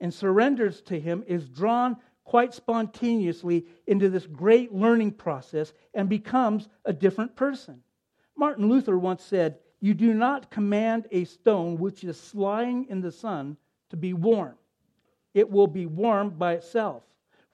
and 0.00 0.12
surrenders 0.12 0.80
to 0.82 0.98
him 0.98 1.22
is 1.26 1.48
drawn 1.48 1.96
quite 2.24 2.54
spontaneously 2.54 3.66
into 3.86 4.08
this 4.08 4.26
great 4.26 4.72
learning 4.72 5.12
process 5.12 5.72
and 5.94 6.08
becomes 6.08 6.68
a 6.84 6.92
different 6.92 7.36
person. 7.36 7.82
Martin 8.36 8.68
Luther 8.68 8.98
once 8.98 9.22
said, 9.22 9.58
You 9.80 9.94
do 9.94 10.14
not 10.14 10.50
command 10.50 11.06
a 11.10 11.24
stone 11.24 11.76
which 11.76 12.04
is 12.04 12.34
lying 12.34 12.86
in 12.88 13.00
the 13.00 13.12
sun 13.12 13.56
to 13.90 13.96
be 13.96 14.12
warm, 14.12 14.54
it 15.34 15.50
will 15.50 15.66
be 15.66 15.86
warm 15.86 16.30
by 16.30 16.54
itself. 16.54 17.02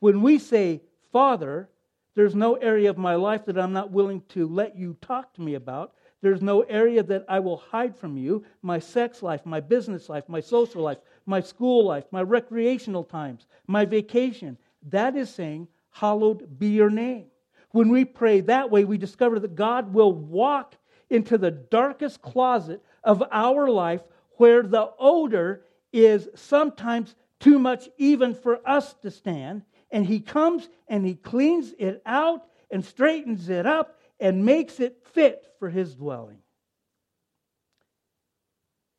When 0.00 0.22
we 0.22 0.38
say, 0.38 0.82
Father, 1.12 1.68
there's 2.14 2.34
no 2.34 2.54
area 2.54 2.90
of 2.90 2.98
my 2.98 3.14
life 3.14 3.44
that 3.46 3.58
I'm 3.58 3.72
not 3.72 3.90
willing 3.90 4.22
to 4.30 4.46
let 4.46 4.76
you 4.76 4.96
talk 5.00 5.34
to 5.34 5.40
me 5.40 5.54
about 5.54 5.94
there's 6.20 6.42
no 6.42 6.62
area 6.62 7.02
that 7.04 7.24
I 7.28 7.38
will 7.38 7.58
hide 7.58 7.96
from 7.96 8.16
you 8.16 8.44
my 8.62 8.78
sex 8.78 9.22
life, 9.22 9.46
my 9.46 9.60
business 9.60 10.08
life, 10.08 10.28
my 10.28 10.40
social 10.40 10.82
life, 10.82 10.98
my 11.26 11.40
school 11.40 11.84
life, 11.84 12.04
my 12.10 12.22
recreational 12.22 13.04
times, 13.04 13.46
my 13.66 13.84
vacation. 13.84 14.58
That 14.88 15.16
is 15.16 15.30
saying, 15.30 15.68
Hallowed 15.90 16.58
be 16.58 16.68
your 16.68 16.90
name. 16.90 17.26
When 17.72 17.90
we 17.90 18.04
pray 18.04 18.40
that 18.42 18.70
way, 18.70 18.84
we 18.84 18.98
discover 18.98 19.38
that 19.40 19.54
God 19.54 19.92
will 19.92 20.12
walk 20.12 20.74
into 21.10 21.38
the 21.38 21.50
darkest 21.50 22.22
closet 22.22 22.82
of 23.04 23.22
our 23.30 23.68
life 23.68 24.02
where 24.32 24.62
the 24.62 24.90
odor 24.98 25.64
is 25.92 26.28
sometimes 26.34 27.14
too 27.40 27.58
much 27.58 27.88
even 27.98 28.34
for 28.34 28.66
us 28.68 28.94
to 29.02 29.10
stand. 29.10 29.62
And 29.90 30.06
He 30.06 30.20
comes 30.20 30.68
and 30.88 31.04
He 31.06 31.14
cleans 31.14 31.74
it 31.78 32.02
out 32.04 32.44
and 32.70 32.84
straightens 32.84 33.48
it 33.48 33.66
up 33.66 33.98
and 34.20 34.44
makes 34.44 34.80
it 34.80 34.98
fit 35.12 35.46
for 35.58 35.68
his 35.68 35.94
dwelling. 35.94 36.38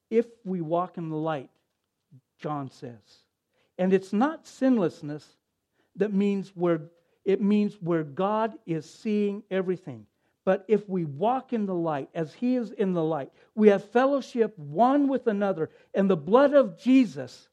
If 0.09 0.25
we 0.43 0.61
walk 0.61 0.97
in 0.97 1.09
the 1.09 1.17
light, 1.17 1.49
John 2.39 2.71
says. 2.71 3.23
And 3.77 3.93
it's 3.93 4.13
not 4.13 4.47
sinlessness 4.47 5.25
that 5.95 6.13
means 6.13 6.51
where 6.55 6.81
it 7.29 7.39
means 7.39 7.77
where 7.79 8.03
God 8.03 8.57
is 8.65 8.89
seeing 8.89 9.43
everything. 9.51 10.07
But 10.45 10.65
if 10.67 10.89
we 10.89 11.05
walk 11.05 11.53
in 11.53 11.67
the 11.67 11.75
light 11.75 12.09
as 12.15 12.33
he 12.33 12.55
is 12.55 12.71
in 12.71 12.93
the 12.93 13.03
light, 13.03 13.31
we 13.53 13.67
have 13.67 13.91
fellowship 13.91 14.57
one 14.57 15.07
with 15.07 15.27
another, 15.27 15.69
and 15.93 16.09
the 16.09 16.17
blood 16.17 16.55
of 16.55 16.79
Jesus, 16.79 17.47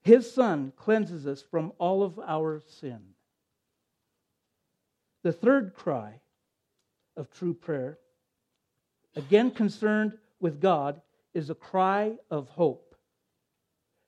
his 0.00 0.32
son, 0.32 0.72
cleanses 0.74 1.26
us 1.26 1.44
from 1.50 1.72
all 1.76 2.02
of 2.02 2.18
our 2.18 2.62
sin. 2.80 3.00
The 5.22 5.32
third 5.32 5.74
cry 5.74 6.22
of 7.14 7.30
true 7.30 7.52
prayer, 7.52 7.98
again 9.16 9.50
concerned 9.50 10.16
with 10.40 10.62
God, 10.62 11.02
is 11.34 11.50
a 11.50 11.54
cry 11.54 12.14
of 12.30 12.48
hope. 12.48 12.94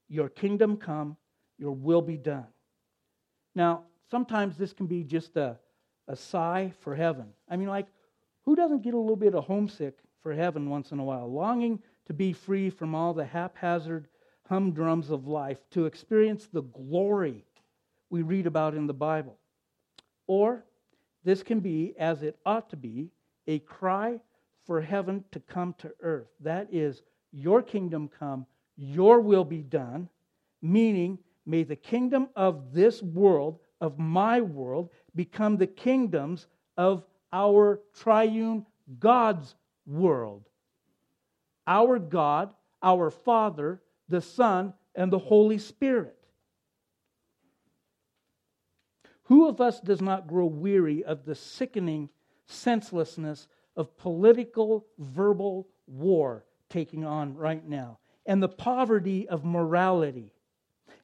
Your 0.09 0.31
kingdom 0.31 0.79
come, 0.79 1.19
your 1.59 1.73
will 1.73 2.01
be 2.01 2.17
done. 2.17 2.47
Now, 3.55 3.83
sometimes 4.11 4.57
this 4.57 4.73
can 4.73 4.87
be 4.87 5.05
just 5.05 5.37
a, 5.37 5.59
a 6.09 6.17
sigh 6.17 6.73
for 6.81 6.95
heaven. 6.95 7.27
I 7.49 7.57
mean, 7.57 7.69
like, 7.69 7.87
who 8.45 8.57
doesn't 8.57 8.83
get 8.83 8.95
a 8.95 8.99
little 8.99 9.17
bit 9.17 9.35
of 9.35 9.45
homesick 9.45 9.99
for 10.23 10.35
heaven 10.35 10.69
once 10.69 10.93
in 10.93 10.99
a 10.99 11.05
while, 11.05 11.31
longing 11.31 11.81
to 12.07 12.13
be 12.13 12.33
free 12.33 12.71
from 12.71 12.95
all 12.95 13.15
the 13.15 13.25
haphazard 13.25 14.09
humdrums 14.49 15.11
of 15.11 15.27
life, 15.27 15.59
to 15.71 15.87
experience 15.87 16.49
the 16.53 16.63
glory 16.63 17.45
we 18.09 18.23
read 18.23 18.47
about 18.47 18.75
in 18.75 18.87
the 18.87 18.95
Bible? 18.95 19.37
Or 20.27 20.65
this 21.25 21.43
can 21.43 21.61
be, 21.61 21.95
as 21.99 22.23
it 22.23 22.39
ought 22.45 22.71
to 22.71 22.77
be, 22.77 23.11
a 23.47 23.61
cry 23.61 24.21
for 24.67 24.81
heaven 24.81 25.25
to 25.33 25.41
come 25.41 25.75
to 25.79 25.93
earth. 26.03 26.29
That 26.41 26.69
is, 26.73 27.03
your 27.33 27.63
kingdom 27.63 28.11
come, 28.19 28.47
your 28.77 29.21
will 29.21 29.45
be 29.45 29.63
done, 29.63 30.09
meaning, 30.63 31.19
may 31.47 31.63
the 31.63 31.77
kingdom 31.77 32.29
of 32.35 32.73
this 32.73 33.03
world, 33.03 33.59
of 33.81 33.99
my 33.99 34.41
world, 34.41 34.91
become 35.15 35.57
the 35.57 35.67
kingdoms 35.67 36.47
of 36.77 37.05
our 37.33 37.81
triune 37.95 38.67
God's 38.99 39.55
world. 39.87 40.45
Our 41.67 41.99
God, 41.99 42.53
our 42.83 43.11
Father, 43.11 43.81
the 44.09 44.21
Son, 44.21 44.75
and 44.95 45.13
the 45.13 45.19
Holy 45.19 45.59
Spirit. 45.59 46.17
Who 49.25 49.47
of 49.47 49.61
us 49.61 49.79
does 49.81 50.01
not 50.01 50.27
grow 50.27 50.47
weary 50.47 51.05
of 51.05 51.25
the 51.25 51.37
sickening 51.37 52.09
senselessness 52.47 53.47
of 53.77 53.97
political 53.97 54.87
verbal 54.99 55.69
war 55.87 56.45
taking 56.69 57.05
on 57.05 57.37
right 57.37 57.67
now, 57.67 57.99
and 58.27 58.43
the 58.43 58.49
poverty 58.49 59.29
of 59.29 59.45
morality, 59.45 60.33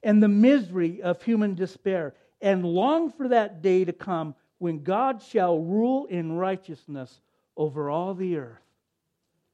and 0.03 0.21
the 0.21 0.29
misery 0.29 1.01
of 1.03 1.23
human 1.23 1.55
despair, 1.55 2.15
and 2.41 2.65
long 2.65 3.11
for 3.11 3.29
that 3.29 3.63
day 3.63 3.85
to 3.85 3.93
come 3.93 4.35
when 4.59 4.83
God 4.83 5.23
shall 5.23 5.59
rule 5.59 6.07
in 6.07 6.33
righteousness 6.33 7.21
over 7.57 7.91
all 7.91 8.15
the 8.15 8.37
earth. 8.37 8.63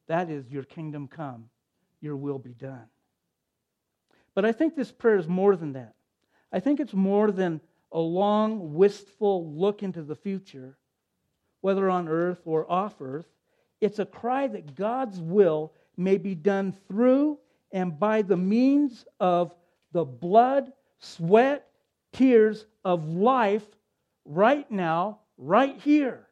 That 0.08 0.30
is, 0.30 0.50
your 0.50 0.64
kingdom 0.64 1.08
come, 1.08 1.48
your 2.00 2.16
will 2.16 2.38
be 2.38 2.54
done. 2.54 2.86
But 4.34 4.44
I 4.44 4.52
think 4.52 4.74
this 4.74 4.92
prayer 4.92 5.16
is 5.16 5.28
more 5.28 5.56
than 5.56 5.74
that. 5.74 5.94
I 6.52 6.60
think 6.60 6.80
it's 6.80 6.94
more 6.94 7.30
than 7.30 7.60
a 7.92 8.00
long, 8.00 8.74
wistful 8.74 9.52
look 9.52 9.82
into 9.82 10.02
the 10.02 10.16
future, 10.16 10.76
whether 11.60 11.88
on 11.88 12.08
earth 12.08 12.40
or 12.44 12.70
off 12.70 13.00
earth. 13.00 13.26
It's 13.80 13.98
a 13.98 14.06
cry 14.06 14.46
that 14.48 14.74
God's 14.74 15.20
will 15.20 15.72
may 15.96 16.16
be 16.16 16.34
done 16.34 16.72
through 16.88 17.38
and 17.72 17.98
by 17.98 18.22
the 18.22 18.36
means 18.36 19.04
of 19.20 19.54
the 19.92 20.04
blood, 20.04 20.72
sweat, 20.98 21.66
tears 22.12 22.66
of 22.84 23.08
life 23.08 23.64
right 24.24 24.70
now, 24.70 25.20
right 25.36 25.78
here. 25.80 26.26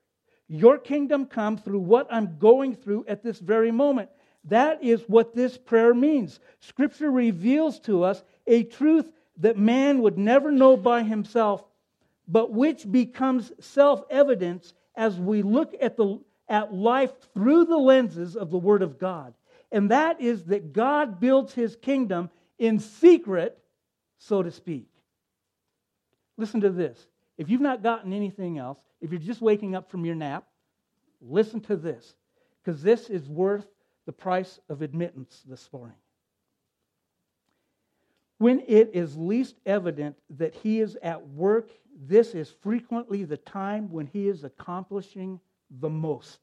Your 0.48 0.78
kingdom 0.78 1.26
come 1.26 1.56
through 1.56 1.80
what 1.80 2.08
I'm 2.10 2.38
going 2.38 2.74
through 2.74 3.04
at 3.08 3.22
this 3.22 3.38
very 3.38 3.70
moment. 3.70 4.10
That 4.44 4.82
is 4.82 5.02
what 5.06 5.34
this 5.34 5.56
prayer 5.56 5.94
means. 5.94 6.40
Scripture 6.60 7.10
reveals 7.10 7.78
to 7.80 8.04
us 8.04 8.22
a 8.46 8.64
truth 8.64 9.10
that 9.38 9.56
man 9.56 10.02
would 10.02 10.18
never 10.18 10.50
know 10.50 10.76
by 10.76 11.02
himself, 11.02 11.64
but 12.26 12.52
which 12.52 12.90
becomes 12.90 13.52
self 13.60 14.02
evident 14.10 14.72
as 14.96 15.18
we 15.18 15.42
look 15.42 15.74
at, 15.80 15.96
the, 15.96 16.18
at 16.48 16.74
life 16.74 17.12
through 17.32 17.66
the 17.66 17.76
lenses 17.76 18.36
of 18.36 18.50
the 18.50 18.58
Word 18.58 18.82
of 18.82 18.98
God. 18.98 19.34
And 19.72 19.90
that 19.90 20.20
is 20.20 20.44
that 20.46 20.72
God 20.72 21.20
builds 21.20 21.54
his 21.54 21.76
kingdom 21.76 22.28
in 22.58 22.80
secret, 22.80 23.56
so 24.18 24.42
to 24.42 24.50
speak. 24.50 24.88
Listen 26.40 26.61
to 26.62 26.70
this. 26.70 27.07
If 27.38 27.48
you've 27.48 27.61
not 27.61 27.83
gotten 27.83 28.12
anything 28.12 28.59
else, 28.59 28.79
if 29.00 29.11
you're 29.11 29.20
just 29.20 29.40
waking 29.40 29.74
up 29.74 29.90
from 29.90 30.05
your 30.05 30.14
nap, 30.14 30.44
listen 31.20 31.61
to 31.62 31.76
this, 31.76 32.14
because 32.62 32.83
this 32.83 33.09
is 33.09 33.29
worth 33.29 33.66
the 34.07 34.12
price 34.12 34.59
of 34.68 34.83
admittance 34.83 35.42
this 35.46 35.68
morning 35.72 35.96
when 38.40 38.62
it 38.66 38.90
is 38.94 39.18
least 39.18 39.57
evident 39.66 40.16
that 40.31 40.55
he 40.55 40.81
is 40.81 40.96
at 41.02 41.29
work, 41.29 41.69
this 41.94 42.35
is 42.35 42.50
frequently 42.62 43.23
the 43.23 43.37
time 43.37 43.92
when 43.92 44.06
he 44.06 44.29
is 44.29 44.44
accomplishing 44.44 45.38
the 45.79 45.90
most. 45.90 46.38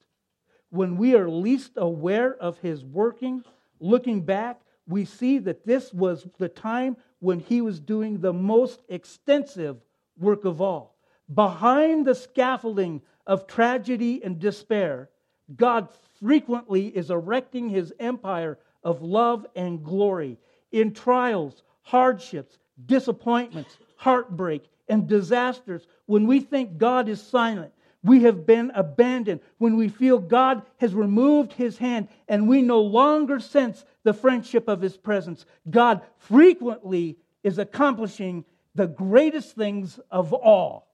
When 0.69 0.95
we 0.97 1.15
are 1.15 1.28
least 1.28 1.71
aware 1.76 2.36
of 2.36 2.59
his 2.59 2.86
working, 2.86 3.43
looking 3.80 4.21
back, 4.21 4.61
we 4.88 5.05
see 5.05 5.39
that 5.39 5.65
this 5.65 5.91
was 5.91 6.28
the 6.38 6.49
time 6.49 6.97
when 7.17 7.39
he 7.39 7.61
was 7.61 7.80
doing 7.80 8.21
the 8.21 8.32
most 8.32 8.84
extensive 8.89 9.78
work 10.18 10.45
of 10.45 10.61
all. 10.61 10.95
Behind 11.34 12.05
the 12.05 12.15
scaffolding 12.15 13.01
of 13.26 13.47
tragedy 13.47 14.24
and 14.24 14.39
despair, 14.39 15.09
God 15.55 15.89
frequently 16.20 16.88
is 16.88 17.11
erecting 17.11 17.70
his 17.70 17.93
empire 17.99 18.57
of 18.84 19.01
love 19.01 19.45
and 19.55 19.84
glory. 19.84 20.38
In 20.72 20.93
trials, 20.93 21.63
hardships, 21.82 22.57
disappointments, 22.86 23.78
heartbreak, 23.97 24.63
and 24.88 25.07
disasters, 25.07 25.88
when 26.05 26.28
we 26.28 26.39
think 26.39 26.78
God 26.78 27.09
is 27.09 27.22
silent, 27.22 27.74
we 28.03 28.24
have 28.24 28.45
been 28.45 28.72
abandoned, 28.74 29.41
when 29.57 29.76
we 29.76 29.89
feel 29.89 30.20
God 30.20 30.61
has 30.78 30.93
removed 30.93 31.51
his 31.51 31.78
hand 31.78 32.07
and 32.28 32.47
we 32.47 32.61
no 32.61 32.82
longer 32.82 33.39
sense 33.39 33.84
the 34.03 34.13
friendship 34.13 34.68
of 34.70 34.82
his 34.82 34.95
presence, 34.95 35.45
God 35.70 36.01
frequently 36.18 37.18
is 37.43 37.57
accomplishing 37.57 38.45
the 38.78 38.88
greatest 38.88 39.55
things 39.55 39.99
of 40.11 40.34
all. 40.34 40.88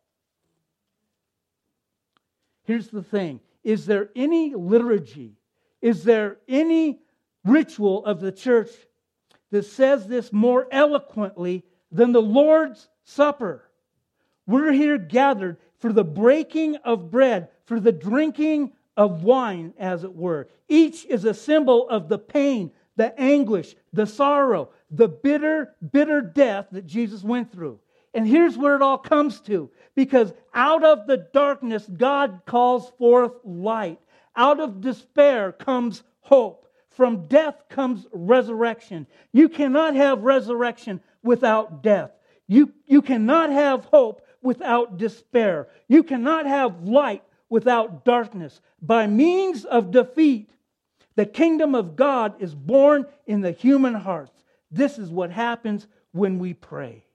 Here's 2.63 2.87
the 2.87 3.03
thing 3.03 3.41
Is 3.63 3.85
there 3.85 4.09
any 4.15 4.55
liturgy? 4.55 5.35
Is 5.81 6.05
there 6.05 6.37
any 6.47 7.01
ritual 7.43 8.05
of 8.05 8.21
the 8.21 8.31
church 8.31 8.69
that 9.51 9.65
says 9.65 10.07
this 10.07 10.31
more 10.31 10.65
eloquently 10.71 11.65
than 11.91 12.13
the 12.13 12.21
Lord's 12.21 12.87
Supper? 13.03 13.69
We're 14.47 14.71
here 14.71 14.97
gathered 14.97 15.57
for 15.77 15.91
the 15.91 16.05
breaking 16.05 16.77
of 16.77 17.11
bread, 17.11 17.49
for 17.65 17.81
the 17.81 17.91
drinking 17.91 18.71
of 18.95 19.23
wine, 19.23 19.73
as 19.77 20.05
it 20.05 20.15
were. 20.15 20.47
Each 20.69 21.05
is 21.05 21.25
a 21.25 21.33
symbol 21.33 21.89
of 21.89 22.07
the 22.07 22.17
pain, 22.17 22.71
the 22.95 23.19
anguish, 23.19 23.75
the 23.91 24.05
sorrow, 24.05 24.69
the 24.91 25.07
bitter, 25.07 25.75
bitter 25.91 26.21
death 26.21 26.67
that 26.71 26.85
Jesus 26.85 27.23
went 27.23 27.51
through. 27.51 27.79
And 28.13 28.27
here's 28.27 28.57
where 28.57 28.75
it 28.75 28.81
all 28.81 28.97
comes 28.97 29.41
to 29.41 29.71
because 29.95 30.33
out 30.53 30.83
of 30.83 31.07
the 31.07 31.17
darkness, 31.33 31.87
God 31.87 32.41
calls 32.45 32.91
forth 32.97 33.33
light. 33.43 33.99
Out 34.35 34.59
of 34.59 34.81
despair 34.81 35.51
comes 35.51 36.03
hope. 36.21 36.67
From 36.89 37.27
death 37.27 37.55
comes 37.69 38.05
resurrection. 38.11 39.07
You 39.31 39.49
cannot 39.49 39.95
have 39.95 40.21
resurrection 40.21 41.01
without 41.23 41.81
death. 41.81 42.11
You, 42.47 42.71
you 42.85 43.01
cannot 43.01 43.49
have 43.49 43.85
hope 43.85 44.21
without 44.43 44.97
despair. 44.97 45.69
You 45.87 46.03
cannot 46.03 46.45
have 46.45 46.83
light 46.83 47.23
without 47.49 48.05
darkness. 48.05 48.61
By 48.81 49.07
means 49.07 49.65
of 49.65 49.91
defeat, 49.91 50.49
the 51.15 51.25
kingdom 51.25 51.75
of 51.75 51.95
God 51.95 52.41
is 52.41 52.55
born 52.55 53.05
in 53.27 53.41
the 53.41 53.51
human 53.51 53.93
hearts. 53.93 54.43
This 54.71 54.97
is 54.97 55.09
what 55.09 55.31
happens 55.31 55.87
when 56.11 56.39
we 56.39 56.53
pray. 56.53 57.05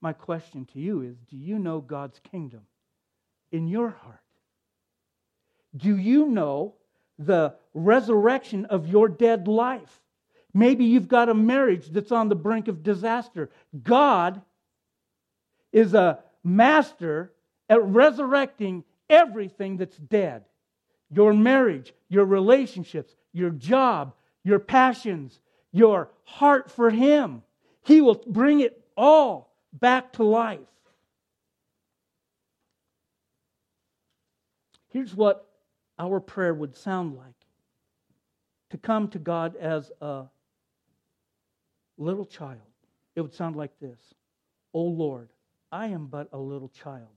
My 0.00 0.12
question 0.12 0.66
to 0.66 0.78
you 0.78 1.00
is 1.02 1.16
Do 1.28 1.36
you 1.36 1.58
know 1.58 1.80
God's 1.80 2.20
kingdom 2.30 2.62
in 3.50 3.66
your 3.66 3.90
heart? 3.90 4.20
Do 5.76 5.96
you 5.96 6.26
know 6.28 6.74
the 7.18 7.54
resurrection 7.72 8.66
of 8.66 8.86
your 8.86 9.08
dead 9.08 9.48
life? 9.48 10.00
Maybe 10.52 10.84
you've 10.84 11.08
got 11.08 11.28
a 11.28 11.34
marriage 11.34 11.88
that's 11.88 12.12
on 12.12 12.28
the 12.28 12.36
brink 12.36 12.68
of 12.68 12.84
disaster. 12.84 13.50
God 13.82 14.40
is 15.72 15.94
a 15.94 16.20
master 16.44 17.32
at 17.68 17.82
resurrecting 17.82 18.84
everything 19.10 19.78
that's 19.78 19.96
dead 19.96 20.44
your 21.14 21.32
marriage, 21.32 21.94
your 22.08 22.24
relationships, 22.24 23.14
your 23.32 23.50
job, 23.50 24.14
your 24.42 24.58
passions, 24.58 25.40
your 25.72 26.10
heart 26.24 26.70
for 26.70 26.90
Him. 26.90 27.42
He 27.84 28.00
will 28.00 28.22
bring 28.26 28.60
it 28.60 28.82
all 28.96 29.54
back 29.72 30.12
to 30.14 30.24
life. 30.24 30.60
Here's 34.88 35.14
what 35.14 35.48
our 35.98 36.20
prayer 36.20 36.54
would 36.54 36.76
sound 36.76 37.16
like 37.16 37.34
to 38.70 38.78
come 38.78 39.08
to 39.08 39.18
God 39.18 39.56
as 39.56 39.90
a 40.00 40.24
little 41.98 42.24
child. 42.24 42.60
It 43.16 43.20
would 43.20 43.34
sound 43.34 43.56
like 43.56 43.78
this 43.80 44.00
O 44.72 44.82
Lord, 44.82 45.28
I 45.70 45.88
am 45.88 46.06
but 46.06 46.28
a 46.32 46.38
little 46.38 46.68
child. 46.68 47.08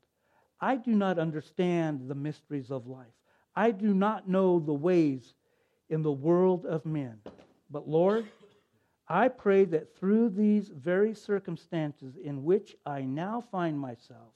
I 0.59 0.75
do 0.75 0.91
not 0.91 1.19
understand 1.19 2.07
the 2.07 2.15
mysteries 2.15 2.71
of 2.71 2.87
life. 2.87 3.07
I 3.57 3.71
do 3.71 3.91
not 3.91 4.29
know 4.29 4.59
the 4.59 4.71
ways 4.71 5.33
in 5.89 6.03
the 6.03 6.11
world 6.11 6.67
of 6.67 6.85
men. 6.85 7.19
But 7.71 7.89
Lord, 7.89 8.27
I 9.07 9.29
pray 9.29 9.65
that 9.65 9.97
through 9.97 10.29
these 10.29 10.67
very 10.67 11.15
circumstances 11.15 12.17
in 12.23 12.43
which 12.43 12.75
I 12.85 13.01
now 13.01 13.41
find 13.41 13.79
myself, 13.79 14.35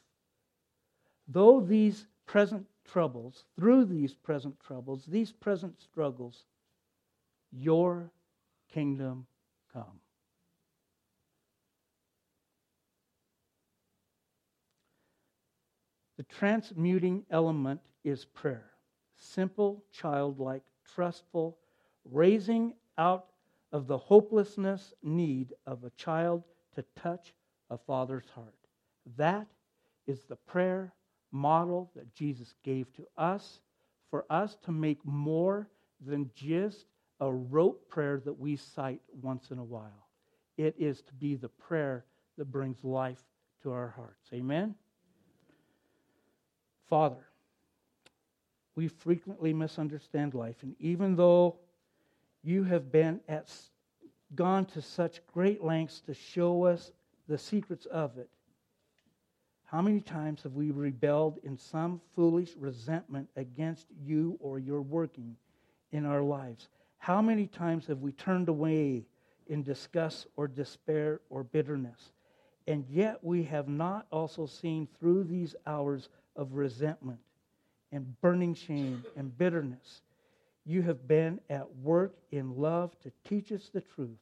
though 1.27 1.59
these 1.61 2.07
present 2.25 2.65
troubles, 2.83 3.45
through 3.59 3.85
these 3.85 4.15
present 4.15 4.59
troubles, 4.59 5.05
these 5.05 5.31
present 5.31 5.79
struggles, 5.79 6.45
your 7.51 8.09
kingdom 8.73 9.27
come. 9.71 9.99
The 16.17 16.23
transmuting 16.23 17.23
element 17.29 17.81
is 18.03 18.25
prayer. 18.25 18.70
Simple, 19.21 19.83
childlike, 19.91 20.63
trustful, 20.95 21.57
raising 22.05 22.73
out 22.97 23.27
of 23.71 23.85
the 23.85 23.97
hopelessness 23.97 24.93
need 25.03 25.53
of 25.67 25.83
a 25.83 25.91
child 25.91 26.43
to 26.75 26.83
touch 26.95 27.33
a 27.69 27.77
father's 27.77 28.29
heart. 28.33 28.55
That 29.17 29.47
is 30.07 30.23
the 30.23 30.35
prayer 30.35 30.93
model 31.31 31.91
that 31.95 32.13
Jesus 32.15 32.55
gave 32.63 32.91
to 32.93 33.05
us 33.15 33.59
for 34.09 34.25
us 34.29 34.57
to 34.65 34.71
make 34.71 35.05
more 35.05 35.69
than 36.05 36.31
just 36.35 36.87
a 37.19 37.31
rote 37.31 37.87
prayer 37.89 38.19
that 38.25 38.37
we 38.37 38.55
cite 38.55 39.01
once 39.21 39.51
in 39.51 39.59
a 39.59 39.63
while. 39.63 40.09
It 40.57 40.75
is 40.79 41.03
to 41.03 41.13
be 41.13 41.35
the 41.35 41.47
prayer 41.47 42.05
that 42.39 42.51
brings 42.51 42.83
life 42.83 43.23
to 43.61 43.71
our 43.71 43.89
hearts. 43.89 44.29
Amen? 44.33 44.73
Father, 46.89 47.30
we 48.81 48.87
frequently 48.87 49.53
misunderstand 49.53 50.33
life, 50.33 50.63
and 50.63 50.75
even 50.79 51.15
though 51.15 51.55
you 52.41 52.63
have 52.63 52.91
been 52.91 53.19
at, 53.29 53.47
gone 54.33 54.65
to 54.65 54.81
such 54.81 55.21
great 55.27 55.63
lengths 55.63 56.01
to 56.01 56.15
show 56.15 56.63
us 56.63 56.91
the 57.27 57.37
secrets 57.37 57.85
of 57.85 58.17
it. 58.17 58.27
How 59.65 59.83
many 59.83 60.01
times 60.01 60.41
have 60.41 60.53
we 60.53 60.71
rebelled 60.71 61.37
in 61.43 61.59
some 61.59 62.01
foolish 62.15 62.55
resentment 62.57 63.29
against 63.35 63.85
you 64.03 64.35
or 64.39 64.57
your 64.57 64.81
working 64.81 65.35
in 65.91 66.03
our 66.07 66.23
lives? 66.23 66.67
How 66.97 67.21
many 67.21 67.45
times 67.45 67.85
have 67.85 67.99
we 67.99 68.13
turned 68.13 68.49
away 68.49 69.05
in 69.45 69.61
disgust 69.61 70.25
or 70.35 70.47
despair 70.47 71.21
or 71.29 71.43
bitterness? 71.43 72.13
And 72.65 72.83
yet 72.89 73.23
we 73.23 73.43
have 73.43 73.67
not 73.67 74.07
also 74.11 74.47
seen 74.47 74.87
through 74.99 75.25
these 75.25 75.55
hours 75.67 76.09
of 76.35 76.53
resentment 76.53 77.19
and 77.91 78.19
burning 78.21 78.53
shame 78.53 79.03
and 79.15 79.37
bitterness 79.37 80.01
you 80.65 80.81
have 80.83 81.07
been 81.07 81.39
at 81.49 81.75
work 81.77 82.15
in 82.31 82.55
love 82.55 82.97
to 83.01 83.11
teach 83.27 83.51
us 83.51 83.69
the 83.73 83.81
truth, 83.81 84.17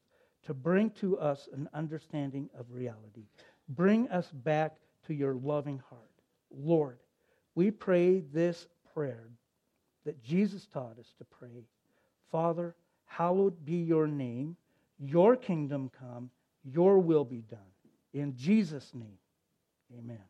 to 0.46 0.54
bring 0.54 0.90
to 0.92 1.20
us 1.20 1.50
an 1.54 1.70
understanding 1.74 2.50
of 2.58 2.66
reality. 2.72 3.26
Bring 3.70 4.08
us 4.10 4.28
back 4.32 4.78
to 5.08 5.14
your 5.14 5.34
loving 5.34 5.82
heart. 5.90 6.02
Lord, 6.50 6.98
we 7.56 7.72
pray 7.72 8.22
this 8.34 8.68
prayer 8.94 9.28
that 10.06 10.24
Jesus 10.24 10.66
taught 10.66 10.98
us 10.98 11.14
to 11.18 11.26
pray. 11.26 11.66
Father, 12.32 12.76
hallowed 13.06 13.66
be 13.66 13.76
your 13.76 14.08
name, 14.08 14.56
your 14.98 15.36
kingdom 15.36 15.92
come, 16.00 16.30
your 16.64 17.00
will 17.00 17.26
be 17.26 17.42
done. 17.50 17.60
In 18.14 18.36
Jesus' 18.36 18.92
name, 18.94 19.18
amen. 19.98 20.24